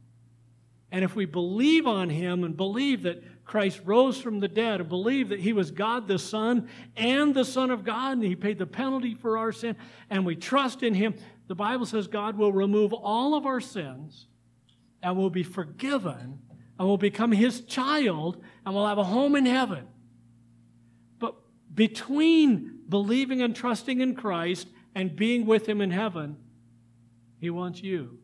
And 0.94 1.04
if 1.04 1.14
we 1.14 1.26
believe 1.26 1.86
on 1.86 2.10
him 2.10 2.46
and 2.46 2.56
believe 2.56 3.04
that 3.04 3.22
Christ 3.44 3.82
rose 3.84 4.18
from 4.18 4.40
the 4.40 4.48
dead 4.48 4.80
and 4.80 4.88
believe 4.88 5.28
that 5.28 5.42
he 5.42 5.52
was 5.52 5.70
God 5.70 6.08
the 6.08 6.18
Son 6.18 6.70
and 6.96 7.36
the 7.36 7.44
Son 7.44 7.70
of 7.70 7.84
God 7.84 8.14
and 8.14 8.24
he 8.24 8.34
paid 8.34 8.60
the 8.60 8.66
penalty 8.66 9.14
for 9.14 9.38
our 9.38 9.52
sin 9.52 9.76
and 10.10 10.26
we 10.26 10.38
trust 10.38 10.84
in 10.84 10.94
him, 10.94 11.16
the 11.50 11.56
Bible 11.56 11.86
says 11.86 12.08
God 12.08 12.38
will 12.38 12.54
remove 12.54 12.94
all 12.94 13.36
of 13.36 13.46
our 13.46 13.60
sins 13.60 14.28
and 15.04 15.18
will 15.18 15.30
be 15.30 15.44
forgiven 15.44 16.40
and 16.80 16.88
will 16.88 16.98
become 16.98 17.34
his 17.34 17.60
child 17.60 18.42
and 18.66 18.74
will 18.74 18.88
have 18.88 19.00
a 19.00 19.04
home 19.04 19.36
in 19.36 19.46
heaven. 19.46 19.86
But 21.20 21.36
between 21.76 22.84
believing 22.88 23.42
and 23.42 23.54
trusting 23.54 24.00
in 24.00 24.16
Christ 24.16 24.70
and 24.96 25.16
being 25.16 25.46
with 25.46 25.68
him 25.68 25.82
in 25.82 25.92
heaven, 25.92 26.38
he 27.40 27.50
wants 27.50 27.82
you 27.82 28.20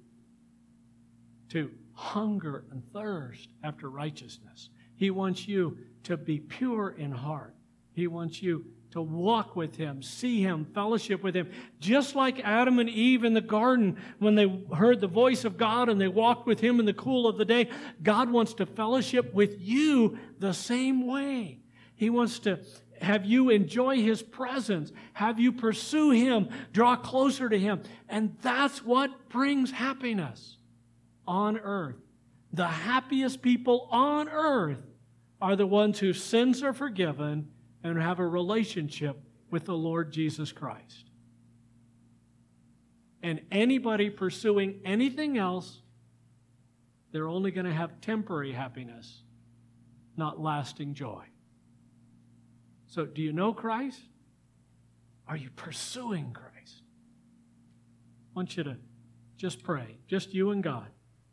to 1.49 1.71
hunger 1.93 2.65
and 2.71 2.83
thirst 2.93 3.49
after 3.63 3.89
righteousness. 3.89 4.69
He 4.95 5.09
wants 5.09 5.47
you 5.47 5.77
to 6.03 6.17
be 6.17 6.39
pure 6.39 6.95
in 6.97 7.11
heart. 7.11 7.55
He 7.93 8.07
wants 8.07 8.41
you 8.41 8.65
to 8.91 9.01
walk 9.01 9.55
with 9.55 9.75
Him, 9.75 10.01
see 10.01 10.41
Him, 10.41 10.65
fellowship 10.73 11.23
with 11.23 11.35
Him. 11.35 11.51
Just 11.79 12.15
like 12.15 12.39
Adam 12.43 12.79
and 12.79 12.89
Eve 12.89 13.23
in 13.23 13.33
the 13.33 13.41
garden 13.41 13.97
when 14.19 14.35
they 14.35 14.47
heard 14.75 15.01
the 15.01 15.07
voice 15.07 15.45
of 15.45 15.57
God 15.57 15.89
and 15.89 15.99
they 15.99 16.07
walked 16.07 16.47
with 16.47 16.59
Him 16.59 16.79
in 16.79 16.85
the 16.85 16.93
cool 16.93 17.27
of 17.27 17.37
the 17.37 17.45
day, 17.45 17.69
God 18.01 18.29
wants 18.29 18.53
to 18.55 18.65
fellowship 18.65 19.33
with 19.33 19.59
you 19.59 20.17
the 20.39 20.53
same 20.53 21.05
way. 21.05 21.59
He 21.95 22.09
wants 22.09 22.39
to 22.39 22.59
have 23.01 23.25
you 23.25 23.49
enjoy 23.49 24.01
His 24.01 24.21
presence, 24.21 24.91
have 25.13 25.39
you 25.39 25.51
pursue 25.51 26.11
Him, 26.11 26.49
draw 26.73 26.95
closer 26.95 27.49
to 27.49 27.57
Him. 27.57 27.81
And 28.09 28.35
that's 28.41 28.83
what 28.83 29.29
brings 29.29 29.71
happiness. 29.71 30.57
on 31.27 31.57
earth, 31.57 31.97
the 32.53 32.67
happiest 32.67 33.41
people 33.41 33.87
on 33.91 34.29
earth, 34.29 34.81
are 35.41 35.55
the 35.55 35.67
ones 35.67 35.99
whose 35.99 36.23
sins 36.23 36.63
are 36.63 36.73
forgiven 36.73 37.49
and 37.83 38.01
have 38.01 38.19
a 38.19 38.27
relationship 38.27 39.21
with 39.51 39.65
the 39.65 39.75
Lord 39.75 40.11
Jesus 40.11 40.51
Christ. 40.51 41.11
And 43.21 43.41
anybody 43.51 44.09
pursuing 44.09 44.79
anything 44.83 45.37
else, 45.37 45.81
they're 47.11 47.27
only 47.27 47.51
going 47.51 47.65
to 47.65 47.73
have 47.73 48.01
temporary 48.01 48.51
happiness, 48.51 49.21
not 50.15 50.39
lasting 50.39 50.93
joy. 50.93 51.23
So, 52.87 53.05
do 53.05 53.21
you 53.21 53.33
know 53.33 53.53
Christ? 53.53 53.99
Are 55.27 55.37
you 55.37 55.49
pursuing 55.55 56.31
Christ? 56.31 56.81
I 58.31 58.39
want 58.39 58.55
you 58.55 58.63
to 58.63 58.77
just 59.37 59.63
pray, 59.63 59.97
just 60.07 60.33
you 60.33 60.51
and 60.51 60.63
God. 60.63 60.87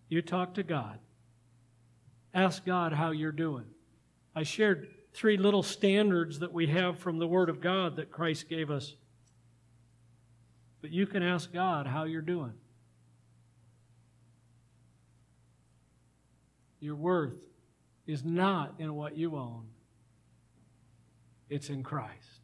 You 0.08 0.20
talk 0.20 0.54
to 0.54 0.62
God. 0.62 0.98
Ask 2.32 2.64
God 2.64 2.92
how 2.92 3.12
you're 3.12 3.32
doing. 3.32 3.66
I 4.34 4.42
shared 4.42 4.88
three 5.12 5.36
little 5.36 5.62
standards 5.62 6.40
that 6.40 6.52
we 6.52 6.66
have 6.66 6.98
from 6.98 7.18
the 7.18 7.26
Word 7.26 7.48
of 7.48 7.60
God 7.60 7.96
that 7.96 8.10
Christ 8.10 8.48
gave 8.48 8.70
us. 8.70 8.94
But 10.80 10.90
you 10.90 11.06
can 11.06 11.22
ask 11.22 11.52
God 11.52 11.86
how 11.86 12.04
you're 12.04 12.20
doing. 12.20 12.52
Your 16.80 16.96
worth 16.96 17.46
is 18.06 18.24
not 18.24 18.74
in 18.78 18.94
what 18.94 19.16
you 19.16 19.36
own, 19.36 19.68
it's 21.48 21.68
in 21.68 21.82
Christ 21.82 22.40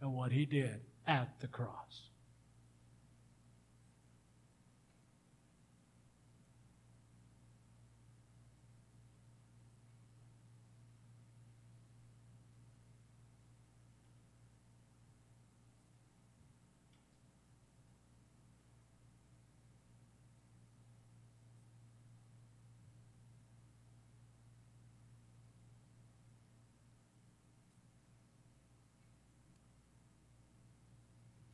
and 0.00 0.14
what 0.14 0.32
He 0.32 0.46
did 0.46 0.80
at 1.06 1.40
the 1.40 1.48
cross. 1.48 2.10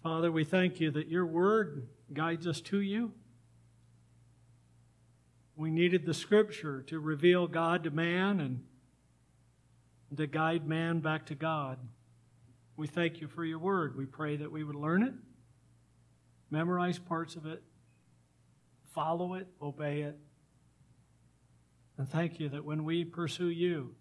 Father, 0.05 0.31
we 0.31 0.45
thank 0.45 0.81
you 0.81 0.91
that 0.91 1.09
your 1.09 1.25
word 1.25 1.89
guides 2.13 2.47
us 2.47 2.61
to 2.61 2.79
you. 2.79 3.13
We 5.57 5.71
needed 5.71 6.05
the 6.05 6.13
scripture 6.13 6.83
to 6.89 7.01
reveal 7.01 7.47
God 7.47 7.85
to 7.85 7.91
man 7.91 8.39
and 8.39 8.65
to 10.15 10.27
guide 10.27 10.69
man 10.69 11.01
back 11.01 11.25
to 11.27 11.35
God. 11.35 11.79
We 12.77 12.87
thank 12.87 13.23
you 13.23 13.29
for 13.29 13.47
your 13.47 13.59
word. 13.59 13.97
We 13.97 14.05
pray 14.05 14.37
that 14.37 14.53
we 14.53 14.63
would 14.63 14.75
learn 14.75 15.05
it, 15.05 15.15
memorize 16.51 16.99
parts 16.99 17.35
of 17.35 17.47
it, 17.47 17.63
follow 18.93 19.33
it, 19.33 19.47
obey 19.63 20.03
it. 20.03 20.19
And 21.97 22.07
thank 22.07 22.39
you 22.39 22.51
that 22.51 22.63
when 22.63 22.85
we 22.85 23.07
pursue 23.07 23.49
you, 23.49 23.95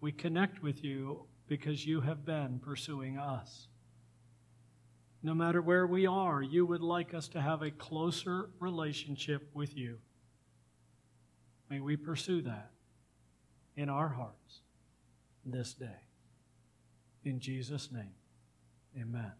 we 0.00 0.12
connect 0.12 0.62
with 0.62 0.82
you 0.82 1.26
because 1.46 1.86
you 1.86 2.00
have 2.00 2.24
been 2.24 2.58
pursuing 2.58 3.18
us 3.18 3.68
no 5.22 5.34
matter 5.34 5.62
where 5.62 5.86
we 5.86 6.06
are, 6.06 6.42
you 6.42 6.66
would 6.66 6.82
like 6.82 7.14
us 7.14 7.28
to 7.28 7.40
have 7.40 7.62
a 7.62 7.70
closer 7.70 8.50
relationship 8.58 9.48
with 9.54 9.76
you. 9.76 9.98
May 11.70 11.80
we 11.80 11.96
pursue 11.96 12.42
that 12.42 12.70
in 13.76 13.88
our 13.88 14.08
hearts 14.08 14.60
this 15.44 15.74
day. 15.74 15.86
In 17.24 17.38
Jesus' 17.38 17.90
name, 17.92 18.14
amen. 19.00 19.32